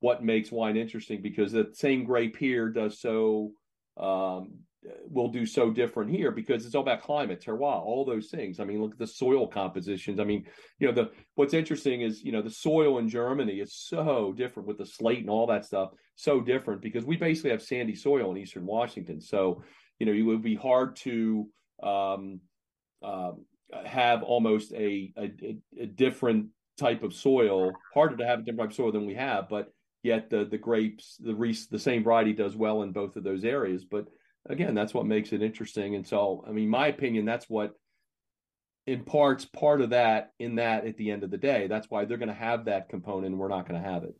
what 0.00 0.24
makes 0.24 0.52
wine 0.52 0.76
interesting 0.76 1.22
because 1.22 1.52
the 1.52 1.70
same 1.72 2.04
grape 2.04 2.36
here 2.36 2.68
does 2.68 3.00
so 3.00 3.52
um, 3.98 4.58
will 5.08 5.28
do 5.28 5.46
so 5.46 5.70
different 5.70 6.10
here 6.10 6.30
because 6.30 6.64
it's 6.64 6.74
all 6.74 6.82
about 6.82 7.02
climate, 7.02 7.42
terroir, 7.44 7.84
all 7.84 8.04
those 8.04 8.28
things. 8.28 8.60
I 8.60 8.64
mean, 8.64 8.80
look 8.80 8.92
at 8.92 8.98
the 8.98 9.06
soil 9.06 9.48
compositions. 9.48 10.20
I 10.20 10.24
mean, 10.24 10.44
you 10.78 10.86
know, 10.86 10.94
the 10.94 11.10
what's 11.34 11.54
interesting 11.54 12.02
is 12.02 12.22
you 12.22 12.32
know 12.32 12.42
the 12.42 12.50
soil 12.50 12.98
in 12.98 13.08
Germany 13.08 13.60
is 13.60 13.74
so 13.74 14.32
different 14.36 14.68
with 14.68 14.78
the 14.78 14.86
slate 14.86 15.20
and 15.20 15.30
all 15.30 15.46
that 15.48 15.64
stuff, 15.64 15.90
so 16.14 16.40
different 16.40 16.82
because 16.82 17.04
we 17.04 17.16
basically 17.16 17.50
have 17.50 17.62
sandy 17.62 17.94
soil 17.94 18.30
in 18.30 18.36
eastern 18.36 18.66
Washington. 18.66 19.20
So 19.20 19.62
you 19.98 20.06
know, 20.06 20.12
it 20.12 20.22
would 20.22 20.42
be 20.42 20.54
hard 20.54 20.96
to 20.96 21.48
um, 21.82 22.40
uh, 23.02 23.32
have 23.84 24.22
almost 24.22 24.72
a, 24.72 25.12
a, 25.16 25.56
a 25.80 25.86
different 25.86 26.48
type 26.78 27.02
of 27.02 27.14
soil, 27.14 27.72
harder 27.94 28.16
to 28.16 28.26
have 28.26 28.40
a 28.40 28.42
different 28.42 28.70
type 28.70 28.70
of 28.70 28.76
soil 28.76 28.92
than 28.92 29.06
we 29.06 29.14
have, 29.14 29.48
but 29.48 29.72
yet 30.06 30.30
the 30.30 30.44
the 30.44 30.58
grapes 30.58 31.16
the 31.18 31.34
Reese 31.34 31.66
the 31.66 31.78
same 31.78 32.02
variety 32.04 32.32
does 32.32 32.56
well 32.56 32.82
in 32.82 32.92
both 32.92 33.16
of 33.16 33.24
those 33.24 33.44
areas. 33.44 33.84
But 33.84 34.06
again 34.48 34.74
that's 34.74 34.94
what 34.94 35.06
makes 35.06 35.32
it 35.32 35.42
interesting. 35.42 35.94
And 35.96 36.06
so 36.06 36.44
i 36.48 36.52
mean 36.52 36.68
my 36.68 36.86
opinion 36.86 37.24
that's 37.24 37.50
what 37.50 37.74
imparts 38.86 39.44
part 39.44 39.80
of 39.80 39.90
that 39.90 40.32
in 40.38 40.54
that 40.54 40.86
at 40.86 40.96
the 40.96 41.10
end 41.10 41.24
of 41.24 41.30
the 41.30 41.36
day. 41.38 41.66
That's 41.66 41.90
why 41.90 42.04
they're 42.04 42.16
going 42.16 42.28
to 42.28 42.34
have 42.34 42.66
that 42.66 42.88
component 42.88 43.26
and 43.26 43.38
we're 43.38 43.48
not 43.48 43.68
going 43.68 43.82
to 43.82 43.88
have 43.88 44.04
it. 44.04 44.14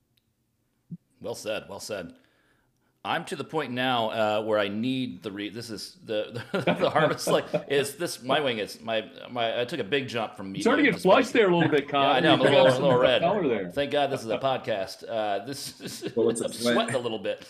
Well 1.21 1.37
said 1.37 1.65
well 1.69 1.81
said 1.81 2.13
I'm 3.07 3.25
to 3.27 3.37
the 3.37 3.45
point 3.45 3.73
now 3.73 4.11
uh, 4.11 4.43
where 4.43 4.59
I 4.59 4.69
need 4.69 5.23
the 5.23 5.31
re- 5.31 5.49
this 5.49 5.71
is 5.71 5.97
the 6.05 6.43
the, 6.53 6.61
the 6.81 6.91
harvest 6.91 7.29
like 7.29 7.47
is 7.69 7.95
this 7.95 8.23
my 8.23 8.41
wing 8.41 8.59
is 8.59 8.81
my 8.81 9.09
my 9.31 9.61
I 9.61 9.65
took 9.65 9.79
a 9.79 9.85
big 9.85 10.09
jump 10.09 10.37
from 10.37 10.51
me. 10.51 10.61
Starting 10.61 10.85
to 10.85 10.91
get 10.91 11.01
flushed 11.01 11.33
there 11.33 11.49
a 11.49 11.55
little 11.57 11.71
bit, 11.71 11.89
Con. 11.89 12.03
yeah, 12.03 12.11
I 12.11 12.21
know 12.21 12.35
I'm 12.35 12.41
a 12.41 12.43
little, 12.43 12.67
a 12.67 12.71
little 12.73 12.99
red. 12.99 13.23
There. 13.23 13.71
Thank 13.71 13.93
God 13.93 14.11
this 14.11 14.23
is 14.23 14.31
a 14.31 14.39
podcast. 14.39 15.05
Uh, 15.09 15.45
this 15.45 15.81
is, 16.03 16.13
well, 16.17 16.29
I'm 16.29 16.53
sweating 16.53 16.95
a 16.95 16.99
little 16.99 17.21
bit, 17.21 17.47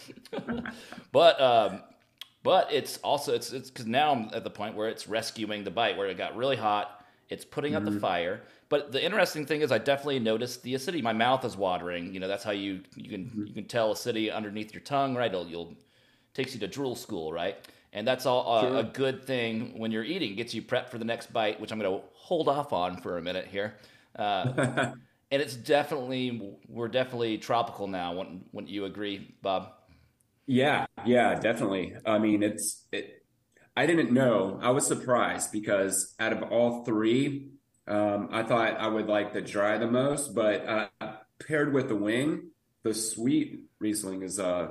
but 1.12 1.40
um, 1.40 1.82
but 2.42 2.72
it's 2.72 2.98
also 2.98 3.34
it's 3.34 3.52
it's 3.52 3.70
because 3.70 3.86
now 3.86 4.12
I'm 4.12 4.30
at 4.34 4.44
the 4.44 4.50
point 4.50 4.76
where 4.76 4.88
it's 4.88 5.08
rescuing 5.08 5.64
the 5.64 5.70
bite 5.70 5.96
where 5.96 6.06
it 6.08 6.18
got 6.18 6.36
really 6.36 6.56
hot. 6.56 6.95
It's 7.28 7.44
putting 7.44 7.74
out 7.74 7.82
mm-hmm. 7.82 7.94
the 7.94 8.00
fire 8.00 8.42
but 8.68 8.90
the 8.90 9.04
interesting 9.04 9.46
thing 9.46 9.60
is, 9.60 9.70
I 9.70 9.78
definitely 9.78 10.18
noticed 10.18 10.62
the 10.62 10.74
acidity. 10.74 11.00
My 11.00 11.12
mouth 11.12 11.44
is 11.44 11.56
watering. 11.56 12.12
You 12.12 12.20
know, 12.20 12.28
that's 12.28 12.42
how 12.42 12.50
you 12.50 12.80
you 12.96 13.08
can 13.08 13.26
mm-hmm. 13.26 13.46
you 13.46 13.54
can 13.54 13.66
tell 13.66 13.92
acidity 13.92 14.30
underneath 14.30 14.74
your 14.74 14.82
tongue, 14.82 15.14
right? 15.14 15.30
It'll 15.30 15.46
you'll 15.46 15.76
takes 16.34 16.52
you 16.52 16.60
to 16.60 16.66
drool 16.66 16.96
school, 16.96 17.32
right? 17.32 17.56
And 17.92 18.06
that's 18.06 18.26
all 18.26 18.56
uh, 18.56 18.60
sure. 18.62 18.76
a 18.78 18.82
good 18.82 19.24
thing 19.24 19.78
when 19.78 19.90
you're 19.92 20.04
eating. 20.04 20.32
It 20.32 20.34
gets 20.34 20.52
you 20.52 20.62
prepped 20.62 20.90
for 20.90 20.98
the 20.98 21.04
next 21.04 21.32
bite, 21.32 21.60
which 21.60 21.72
I'm 21.72 21.78
going 21.78 21.90
to 21.90 22.04
hold 22.12 22.48
off 22.48 22.74
on 22.74 22.98
for 22.98 23.16
a 23.16 23.22
minute 23.22 23.46
here. 23.46 23.76
Uh, 24.16 24.52
and 25.30 25.42
it's 25.42 25.54
definitely 25.54 26.58
we're 26.68 26.88
definitely 26.88 27.38
tropical 27.38 27.86
now. 27.86 28.14
Wouldn't, 28.14 28.52
wouldn't 28.52 28.70
you 28.70 28.84
agree, 28.84 29.34
Bob? 29.40 29.72
Yeah, 30.46 30.86
yeah, 31.06 31.36
definitely. 31.36 31.94
I 32.04 32.18
mean, 32.18 32.42
it's 32.42 32.84
it. 32.92 33.22
I 33.76 33.86
didn't 33.86 34.10
know. 34.10 34.58
I 34.62 34.70
was 34.70 34.86
surprised 34.86 35.52
because 35.52 36.14
out 36.18 36.32
of 36.32 36.42
all 36.44 36.84
three, 36.84 37.50
um, 37.86 38.30
I 38.32 38.42
thought 38.42 38.78
I 38.78 38.88
would 38.88 39.06
like 39.06 39.32
the 39.32 39.42
dry 39.42 39.76
the 39.76 39.86
most, 39.86 40.34
but 40.34 40.66
uh, 40.66 41.12
paired 41.46 41.72
with 41.74 41.88
the 41.88 41.94
wing, 41.94 42.50
the 42.82 42.94
sweet 42.94 43.64
Riesling 43.78 44.22
is 44.22 44.40
uh, 44.40 44.68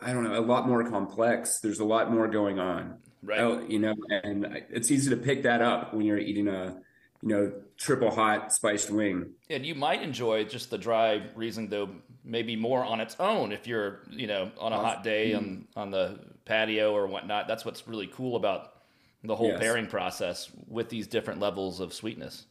I 0.00 0.12
don't 0.12 0.24
know, 0.24 0.38
a 0.38 0.40
lot 0.40 0.68
more 0.68 0.88
complex. 0.88 1.60
There's 1.60 1.80
a 1.80 1.84
lot 1.84 2.12
more 2.12 2.28
going 2.28 2.58
on, 2.58 2.98
right? 3.22 3.40
Oh, 3.40 3.64
you 3.66 3.78
know, 3.78 3.94
and 4.08 4.62
it's 4.70 4.90
easy 4.90 5.10
to 5.10 5.16
pick 5.16 5.42
that 5.42 5.60
up 5.60 5.94
when 5.94 6.06
you're 6.06 6.18
eating 6.18 6.48
a 6.48 6.80
you 7.22 7.28
know 7.28 7.52
triple 7.76 8.10
hot 8.10 8.52
spiced 8.52 8.90
wing. 8.90 9.32
And 9.50 9.66
you 9.66 9.74
might 9.74 10.02
enjoy 10.02 10.44
just 10.44 10.70
the 10.70 10.78
dry 10.78 11.22
Riesling 11.34 11.68
though 11.68 11.90
maybe 12.24 12.54
more 12.54 12.84
on 12.84 13.00
its 13.00 13.16
own 13.18 13.50
if 13.52 13.66
you're 13.66 14.00
you 14.10 14.28
know 14.28 14.52
on 14.58 14.72
a 14.72 14.76
hot 14.76 15.02
day 15.02 15.34
on 15.34 15.66
on 15.76 15.90
the 15.90 16.20
patio 16.44 16.92
or 16.92 17.06
whatnot. 17.06 17.48
That's 17.48 17.64
what's 17.64 17.86
really 17.88 18.06
cool 18.08 18.36
about 18.36 18.82
the 19.24 19.36
whole 19.36 19.48
Yes. 19.48 19.58
pairing 19.58 19.86
process 19.86 20.50
with 20.68 20.88
these 20.88 21.06
different 21.06 21.40
levels 21.40 21.80
of 21.80 21.92
sweetness. 21.92 22.46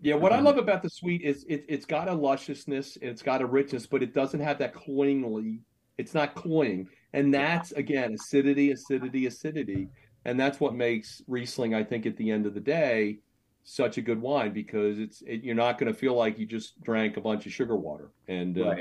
Yeah, 0.00 0.16
what 0.16 0.32
I 0.32 0.40
Mhm. 0.40 0.44
love 0.44 0.58
about 0.58 0.82
the 0.82 0.90
sweet 0.90 1.22
is 1.22 1.44
it, 1.48 1.64
it's 1.68 1.86
got 1.86 2.08
a 2.08 2.12
lusciousness, 2.14 2.98
it's 3.00 3.22
got 3.22 3.40
a 3.40 3.46
richness, 3.46 3.86
but 3.86 4.02
it 4.02 4.12
doesn't 4.12 4.40
have 4.40 4.58
that 4.58 4.74
cloyingly. 4.74 5.60
It's 5.98 6.14
not 6.14 6.34
cloying, 6.34 6.88
and 7.12 7.32
that's 7.32 7.72
again 7.72 8.14
acidity, 8.14 8.72
acidity, 8.72 9.26
acidity, 9.26 9.90
and 10.24 10.40
that's 10.40 10.58
what 10.58 10.74
makes 10.74 11.22
Riesling, 11.28 11.74
I 11.74 11.84
think, 11.84 12.06
at 12.06 12.16
the 12.16 12.30
end 12.30 12.46
of 12.46 12.54
the 12.54 12.60
day, 12.60 13.20
such 13.62 13.98
a 13.98 14.02
good 14.02 14.20
wine 14.20 14.52
because 14.52 14.98
it's 14.98 15.22
it, 15.22 15.44
you're 15.44 15.54
not 15.54 15.78
going 15.78 15.92
to 15.92 15.98
feel 15.98 16.14
like 16.14 16.38
you 16.38 16.46
just 16.46 16.82
drank 16.82 17.16
a 17.16 17.20
bunch 17.20 17.46
of 17.46 17.52
sugar 17.52 17.76
water, 17.76 18.10
and 18.26 18.58
uh, 18.58 18.74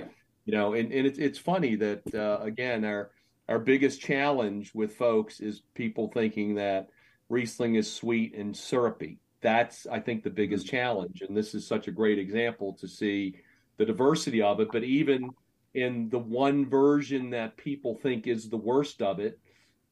you 0.45 0.53
know, 0.53 0.73
and, 0.73 0.91
and 0.91 1.05
it's 1.05 1.19
it's 1.19 1.37
funny 1.37 1.75
that 1.75 2.01
uh, 2.15 2.39
again 2.41 2.83
our 2.85 3.11
our 3.51 3.59
biggest 3.59 3.99
challenge 3.99 4.73
with 4.73 4.95
folks 4.95 5.41
is 5.41 5.61
people 5.75 6.09
thinking 6.13 6.55
that 6.55 6.89
Riesling 7.29 7.75
is 7.75 7.91
sweet 7.91 8.33
and 8.33 8.55
syrupy. 8.55 9.19
That's 9.41 9.85
I 9.87 9.99
think 9.99 10.23
the 10.23 10.29
biggest 10.29 10.67
mm. 10.67 10.71
challenge, 10.71 11.21
and 11.21 11.35
this 11.35 11.53
is 11.53 11.67
such 11.67 11.87
a 11.87 11.91
great 11.91 12.17
example 12.17 12.73
to 12.79 12.87
see 12.87 13.35
the 13.77 13.85
diversity 13.85 14.41
of 14.41 14.59
it. 14.61 14.69
But 14.71 14.83
even 14.83 15.29
in 15.73 16.09
the 16.09 16.19
one 16.19 16.69
version 16.69 17.29
that 17.31 17.57
people 17.57 17.95
think 17.95 18.25
is 18.25 18.49
the 18.49 18.57
worst 18.57 19.01
of 19.01 19.19
it, 19.19 19.37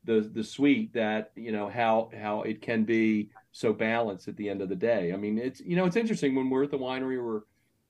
the 0.06 0.22
the 0.34 0.44
sweet 0.44 0.94
that 0.94 1.32
you 1.36 1.52
know 1.52 1.68
how 1.68 2.12
how 2.18 2.44
it 2.44 2.62
can 2.62 2.86
be 2.86 3.30
so 3.52 3.74
balanced 3.74 4.28
at 4.30 4.38
the 4.38 4.50
end 4.50 4.62
of 4.62 4.70
the 4.70 4.76
day. 4.76 5.12
I 5.12 5.18
mean, 5.18 5.38
it's 5.38 5.60
you 5.60 5.76
know 5.76 5.86
it's 5.86 5.98
interesting 5.98 6.34
when 6.34 6.50
we're 6.50 6.64
at 6.64 6.72
the 6.72 6.78
winery, 6.78 7.22
we're 7.22 7.42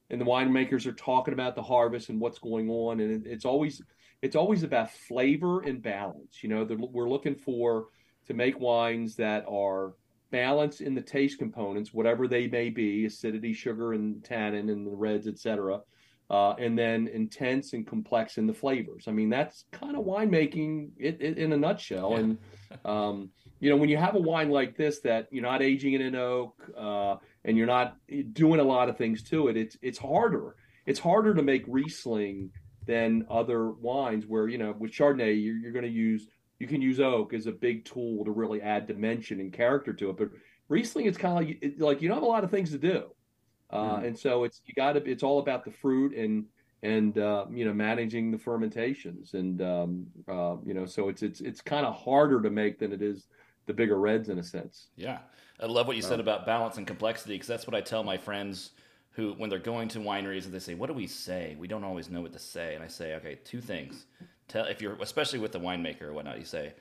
and 0.10 0.20
the 0.20 0.26
winemakers 0.26 0.88
are 0.88 0.94
talking 0.94 1.34
about 1.34 1.56
the 1.56 1.62
harvest 1.62 2.10
and 2.10 2.20
what's 2.20 2.40
going 2.40 2.70
on, 2.70 3.02
and 3.02 3.26
it, 3.26 3.30
it's 3.30 3.46
always 3.46 3.82
it's 4.22 4.36
always 4.36 4.64
about 4.64 4.92
flavor 4.92 5.62
and 5.62 5.82
balance. 5.82 6.44
You 6.44 6.50
know, 6.50 6.66
the, 6.66 6.76
we're 6.76 7.10
looking 7.10 7.36
for 7.36 7.88
to 8.28 8.34
make 8.34 8.60
wines 8.60 9.16
that 9.16 9.46
are 9.50 9.94
balanced 10.32 10.82
in 10.82 10.94
the 10.94 11.02
taste 11.02 11.40
components, 11.40 11.94
whatever 11.94 12.28
they 12.28 12.48
may 12.48 12.70
be, 12.70 13.06
acidity, 13.06 13.54
sugar, 13.54 13.94
and 13.94 14.24
tannin, 14.24 14.70
and 14.70 14.86
the 14.86 14.92
reds, 14.92 15.28
etc. 15.28 15.82
Uh, 16.30 16.54
and 16.60 16.78
then 16.78 17.08
intense 17.08 17.74
and 17.74 17.88
complex 17.88 18.38
in 18.38 18.46
the 18.46 18.54
flavors. 18.54 19.06
I 19.08 19.12
mean, 19.12 19.30
that's 19.30 19.66
kind 19.72 19.96
of 19.96 20.06
winemaking 20.06 20.92
it, 20.98 21.18
it, 21.20 21.38
in 21.40 21.54
a 21.54 21.58
nutshell. 21.58 22.12
Yeah. 22.12 22.18
And 22.18 22.38
um, 22.86 23.30
you 23.60 23.70
know, 23.70 23.78
when 23.78 23.90
you 23.90 23.98
have 23.98 24.16
a 24.16 24.20
wine 24.20 24.50
like 24.50 24.78
this 24.78 25.00
that 25.00 25.28
you're 25.32 25.44
not 25.44 25.64
aging 25.64 25.94
it 25.94 26.02
in 26.02 26.16
oak 26.16 26.56
uh, 26.78 27.16
and 27.46 27.58
you're 27.58 27.68
not 27.68 27.98
doing 28.34 28.60
a 28.60 28.64
lot 28.64 28.90
of 28.90 28.98
things 28.98 29.24
to 29.24 29.48
it, 29.48 29.58
it's 29.58 29.78
it's 29.82 29.98
harder. 29.98 30.56
It's 30.86 31.00
harder 31.00 31.34
to 31.34 31.42
make 31.42 31.64
Riesling 31.68 32.52
than 32.86 33.26
other 33.30 33.72
wines 33.72 34.26
where 34.26 34.48
you 34.48 34.58
know 34.58 34.74
with 34.78 34.92
Chardonnay 34.92 35.42
you're, 35.44 35.58
you're 35.58 35.72
going 35.72 35.86
to 35.86 35.92
use 35.92 36.28
you 36.60 36.68
can 36.68 36.82
use 36.82 37.00
oak 37.00 37.34
as 37.34 37.48
a 37.48 37.52
big 37.52 37.86
tool 37.86 38.26
to 38.26 38.32
really 38.32 38.62
add 38.62 38.86
dimension 38.88 39.40
and 39.40 39.54
character 39.54 39.94
to 39.94 40.10
it. 40.10 40.18
But 40.18 40.30
Riesling, 40.68 41.06
it's 41.06 41.18
kind 41.18 41.38
of 41.38 41.48
like 41.48 41.74
like 41.78 42.02
you 42.02 42.10
don't 42.10 42.18
have 42.18 42.24
a 42.24 42.28
lot 42.28 42.44
of 42.44 42.52
things 42.52 42.72
to 42.72 42.78
do, 42.78 43.12
uh, 43.72 43.98
Mhm. 43.98 44.08
and 44.08 44.20
so 44.20 44.44
it's 44.44 44.62
you 44.66 44.74
got 44.74 44.94
to 44.94 45.04
it's 45.10 45.24
all 45.24 45.40
about 45.40 45.64
the 45.66 45.72
fruit 45.72 46.16
and 46.16 46.46
and 46.84 47.18
uh, 47.18 47.46
you 47.52 47.66
know 47.66 47.74
managing 47.74 48.32
the 48.32 48.38
fermentations 48.38 49.34
and 49.34 49.62
um, 49.62 50.06
uh, 50.28 50.56
you 50.66 50.74
know 50.74 50.86
so 50.86 51.10
it's 51.10 51.24
it's 51.24 51.42
it's 51.42 51.62
kind 51.62 51.86
of 51.86 51.96
harder 51.96 52.42
to 52.42 52.50
make 52.50 52.80
than 52.80 52.92
it 52.92 53.02
is 53.02 53.28
the 53.66 53.74
bigger 53.74 54.00
reds 54.00 54.30
in 54.30 54.40
a 54.40 54.44
sense. 54.44 54.88
Yeah, 54.96 55.20
I 55.60 55.66
love 55.68 55.88
what 55.88 55.96
you 55.96 56.02
said 56.02 56.20
about 56.20 56.46
balance 56.46 56.78
and 56.78 56.88
complexity 56.88 57.36
because 57.36 57.48
that's 57.48 57.68
what 57.68 57.76
I 57.76 57.82
tell 57.82 58.04
my 58.04 58.18
friends 58.18 58.72
who, 59.20 59.34
when 59.34 59.50
they're 59.50 59.60
going 59.60 59.88
to 59.90 60.00
wineries, 60.00 60.46
and 60.46 60.54
they 60.54 60.60
say, 60.60 60.74
"What 60.74 60.88
do 60.88 60.94
we 60.94 61.08
say? 61.08 61.56
We 61.60 61.68
don't 61.68 61.84
always 61.84 62.10
know 62.10 62.22
what 62.22 62.34
to 62.34 62.40
say." 62.40 62.76
And 62.76 62.84
I 62.84 62.88
say, 62.88 63.16
"Okay, 63.16 63.40
two 63.44 63.62
things. 63.62 64.06
Tell 64.48 64.66
if 64.66 64.82
you're, 64.82 64.96
especially 65.02 65.40
with 65.40 65.52
the 65.52 65.60
winemaker 65.60 66.04
or 66.04 66.14
whatnot, 66.14 66.40
you 66.40 66.46
say, 66.46 66.74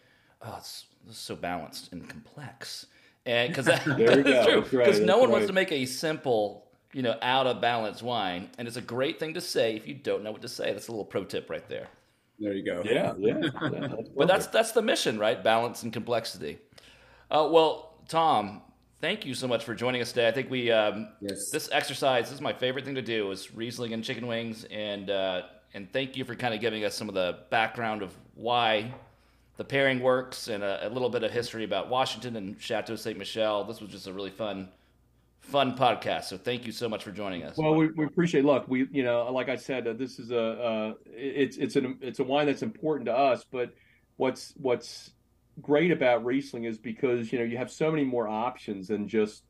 oh, 0.42 0.54
it's, 0.58 0.86
it's 1.06 1.18
so 1.18 1.36
balanced 1.36 1.92
and 1.92 2.08
complex,' 2.08 2.86
and 3.26 3.48
because 3.50 3.66
that, 3.66 3.84
that's 3.98 3.98
go. 3.98 4.44
true. 4.44 4.60
That's 4.60 4.72
right. 4.72 4.86
Because 4.86 5.00
no 5.00 5.06
That's 5.06 5.20
one 5.20 5.30
wants 5.30 5.46
to 5.48 5.52
make 5.52 5.72
a 5.72 5.84
simple, 5.84 6.66
you 6.92 7.02
know, 7.02 7.16
out 7.20 7.46
of 7.46 7.60
balance 7.60 8.02
wine, 8.02 8.48
and 8.58 8.66
it's 8.66 8.76
a 8.76 8.82
great 8.82 9.18
thing 9.18 9.34
to 9.34 9.40
say 9.40 9.76
if 9.76 9.86
you 9.86 9.94
don't 9.94 10.22
know 10.22 10.32
what 10.32 10.42
to 10.42 10.48
say. 10.48 10.72
That's 10.72 10.88
a 10.88 10.92
little 10.92 11.04
pro 11.04 11.24
tip 11.24 11.50
right 11.50 11.68
there. 11.68 11.88
There 12.38 12.54
you 12.54 12.64
go. 12.64 12.82
Yeah, 12.84 13.14
yeah. 13.18 13.40
yeah 13.42 13.88
that's 13.88 14.08
But 14.16 14.28
that's 14.28 14.46
that's 14.46 14.72
the 14.72 14.82
mission, 14.82 15.18
right? 15.18 15.42
Balance 15.42 15.82
and 15.82 15.92
complexity. 15.92 16.58
Uh, 17.30 17.48
well, 17.50 17.96
Thom, 18.08 18.62
thank 19.00 19.24
you 19.24 19.34
so 19.34 19.48
much 19.48 19.64
for 19.64 19.74
joining 19.74 20.00
us 20.02 20.10
today. 20.10 20.28
I 20.28 20.32
think 20.32 20.50
we 20.50 20.70
um, 20.70 21.08
Yes. 21.20 21.50
this 21.50 21.68
exercise 21.72 22.24
this 22.24 22.34
is 22.34 22.40
my 22.40 22.52
favorite 22.52 22.84
thing 22.84 22.94
to 22.96 23.02
do 23.02 23.30
is 23.30 23.54
Riesling 23.54 23.92
and 23.92 24.02
chicken 24.04 24.26
wings, 24.26 24.64
and 24.70 25.10
uh, 25.10 25.42
and 25.74 25.92
thank 25.92 26.16
you 26.16 26.24
for 26.24 26.34
kind 26.34 26.54
of 26.54 26.60
giving 26.60 26.84
us 26.84 26.94
some 26.94 27.08
of 27.08 27.14
the 27.14 27.38
background 27.50 28.02
of 28.02 28.14
why 28.34 28.92
the 29.56 29.64
pairing 29.64 30.00
works 30.00 30.48
and 30.48 30.62
a, 30.62 30.86
a 30.86 30.90
little 30.90 31.10
bit 31.10 31.22
of 31.24 31.32
history 31.32 31.64
about 31.64 31.88
Washington 31.88 32.36
and 32.36 32.60
Chateau 32.60 32.96
Saint 32.96 33.18
Michelle. 33.18 33.64
This 33.64 33.80
was 33.80 33.90
just 33.90 34.06
a 34.06 34.12
really 34.12 34.30
fun 34.30 34.68
fun 35.40 35.76
podcast. 35.76 36.24
So 36.24 36.36
thank 36.36 36.66
you 36.66 36.72
so 36.72 36.88
much 36.88 37.02
for 37.04 37.10
joining 37.10 37.42
us. 37.42 37.56
Well, 37.56 37.74
we, 37.74 37.88
we 37.88 38.04
appreciate. 38.04 38.44
Look, 38.44 38.68
we 38.68 38.86
you 38.90 39.02
know, 39.02 39.30
like 39.32 39.48
I 39.48 39.56
said, 39.56 39.86
uh, 39.86 39.94
this 39.94 40.18
is 40.18 40.30
a 40.30 40.40
uh, 40.40 40.94
it's 41.06 41.56
it's 41.56 41.76
an 41.76 41.98
it's 42.00 42.18
a 42.18 42.24
wine 42.24 42.46
that's 42.46 42.62
important 42.62 43.06
to 43.06 43.16
us. 43.16 43.44
But 43.50 43.74
what's 44.16 44.54
what's 44.56 45.10
great 45.60 45.90
about 45.90 46.24
Riesling 46.24 46.64
is 46.64 46.78
because 46.78 47.32
you 47.32 47.38
know 47.38 47.44
you 47.44 47.56
have 47.56 47.70
so 47.70 47.90
many 47.90 48.04
more 48.04 48.28
options 48.28 48.88
than 48.88 49.08
just 49.08 49.44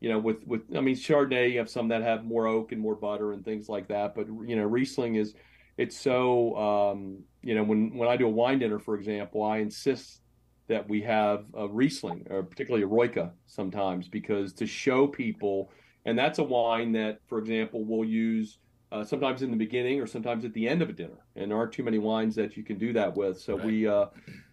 you 0.00 0.08
know 0.08 0.18
with 0.18 0.46
with 0.46 0.62
I 0.76 0.80
mean 0.80 0.96
Chardonnay 0.96 1.52
you 1.52 1.58
have 1.58 1.70
some 1.70 1.88
that 1.88 2.02
have 2.02 2.24
more 2.24 2.46
oak 2.46 2.72
and 2.72 2.80
more 2.80 2.94
butter 2.94 3.32
and 3.32 3.44
things 3.44 3.68
like 3.68 3.88
that. 3.88 4.14
But 4.14 4.26
you 4.26 4.56
know 4.56 4.64
Riesling 4.64 5.16
is 5.16 5.34
it's 5.76 5.98
so 5.98 6.56
um, 6.56 7.24
you 7.42 7.54
know 7.54 7.62
when 7.64 7.96
when 7.96 8.08
I 8.08 8.16
do 8.16 8.26
a 8.26 8.30
wine 8.30 8.58
dinner, 8.58 8.78
for 8.78 8.94
example, 8.94 9.42
I 9.42 9.58
insist 9.58 10.20
that 10.68 10.88
we 10.88 11.02
have 11.02 11.46
a 11.54 11.66
Riesling, 11.66 12.26
or 12.30 12.44
particularly 12.44 12.84
Eroica, 12.86 13.32
sometimes 13.46 14.08
because 14.08 14.52
to 14.54 14.66
show 14.66 15.06
people 15.06 15.70
and 16.04 16.18
that's 16.18 16.38
a 16.38 16.44
wine 16.44 16.92
that, 16.92 17.18
for 17.26 17.38
example, 17.38 17.84
we'll 17.84 18.08
use 18.08 18.58
uh, 18.92 19.04
sometimes 19.04 19.42
in 19.42 19.50
the 19.50 19.56
beginning 19.56 20.00
or 20.00 20.06
sometimes 20.06 20.44
at 20.44 20.52
the 20.54 20.68
end 20.68 20.82
of 20.82 20.88
a 20.88 20.92
dinner. 20.92 21.18
And 21.36 21.50
there 21.50 21.58
aren't 21.58 21.72
too 21.72 21.82
many 21.82 21.98
wines 21.98 22.34
that 22.36 22.56
you 22.56 22.64
can 22.64 22.78
do 22.78 22.92
that 22.94 23.16
with. 23.16 23.38
So 23.40 23.56
Right. 23.56 23.64
we 23.66 23.86
uh, 23.86 24.06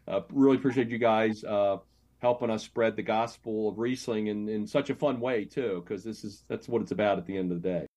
uh, 0.07 0.21
really 0.31 0.57
appreciate 0.57 0.89
you 0.89 0.97
guys 0.97 1.43
uh, 1.43 1.77
helping 2.19 2.49
us 2.49 2.63
spread 2.63 2.95
the 2.95 3.03
gospel 3.03 3.69
of 3.69 3.77
Riesling 3.77 4.27
in, 4.27 4.47
in 4.47 4.65
such 4.65 4.89
a 4.89 4.95
fun 4.95 5.19
way 5.19 5.45
too, 5.45 5.83
because 5.83 6.03
this 6.03 6.23
is 6.23 6.43
that's 6.47 6.67
what 6.67 6.81
it's 6.81 6.91
about 6.91 7.17
at 7.17 7.25
the 7.25 7.37
end 7.37 7.51
of 7.51 7.61
the 7.61 7.69
day. 7.69 7.87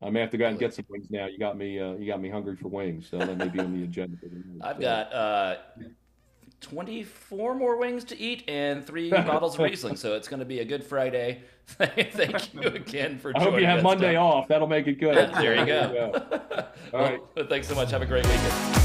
I 0.00 0.10
may 0.10 0.20
have 0.20 0.30
to 0.30 0.36
go 0.36 0.46
out 0.46 0.50
and 0.50 0.60
get 0.60 0.74
some 0.74 0.84
wings 0.88 1.08
now. 1.10 1.26
You 1.26 1.38
got 1.38 1.56
me. 1.58 1.78
Uh, 1.80 1.94
you 1.94 2.06
got 2.06 2.20
me 2.20 2.30
hungry 2.30 2.56
for 2.56 2.68
wings, 2.68 3.08
so 3.10 3.18
that 3.18 3.36
may 3.36 3.48
be 3.48 3.58
on 3.58 3.76
the 3.76 3.84
agenda. 3.84 4.16
For 4.16 4.28
the 4.28 4.36
night. 4.36 4.60
I've 4.62 4.80
got 4.80 5.12
uh, 5.12 5.56
24 6.60 7.54
more 7.56 7.76
wings 7.76 8.04
to 8.04 8.18
eat 8.18 8.44
and 8.48 8.86
three 8.86 9.10
bottles 9.10 9.54
of 9.54 9.60
Riesling, 9.60 9.96
so 9.96 10.14
it's 10.14 10.28
going 10.28 10.40
to 10.40 10.46
be 10.46 10.60
a 10.60 10.64
good 10.64 10.84
Friday. 10.84 11.42
Thank 11.66 12.54
you 12.54 12.62
again 12.62 13.18
for 13.18 13.32
joining. 13.32 13.48
I 13.48 13.50
hope 13.50 13.60
you 13.60 13.66
have 13.66 13.82
Monday 13.82 14.14
Thom. 14.14 14.24
off. 14.24 14.48
That'll 14.48 14.68
make 14.68 14.86
it 14.86 15.00
good. 15.00 15.16
there 15.34 15.56
you 15.56 15.66
go. 15.66 16.12
All 16.94 17.00
right. 17.00 17.20
Well, 17.36 17.46
thanks 17.46 17.68
so 17.68 17.74
much. 17.74 17.90
Have 17.90 18.02
a 18.02 18.06
great 18.06 18.24
weekend. 18.24 18.77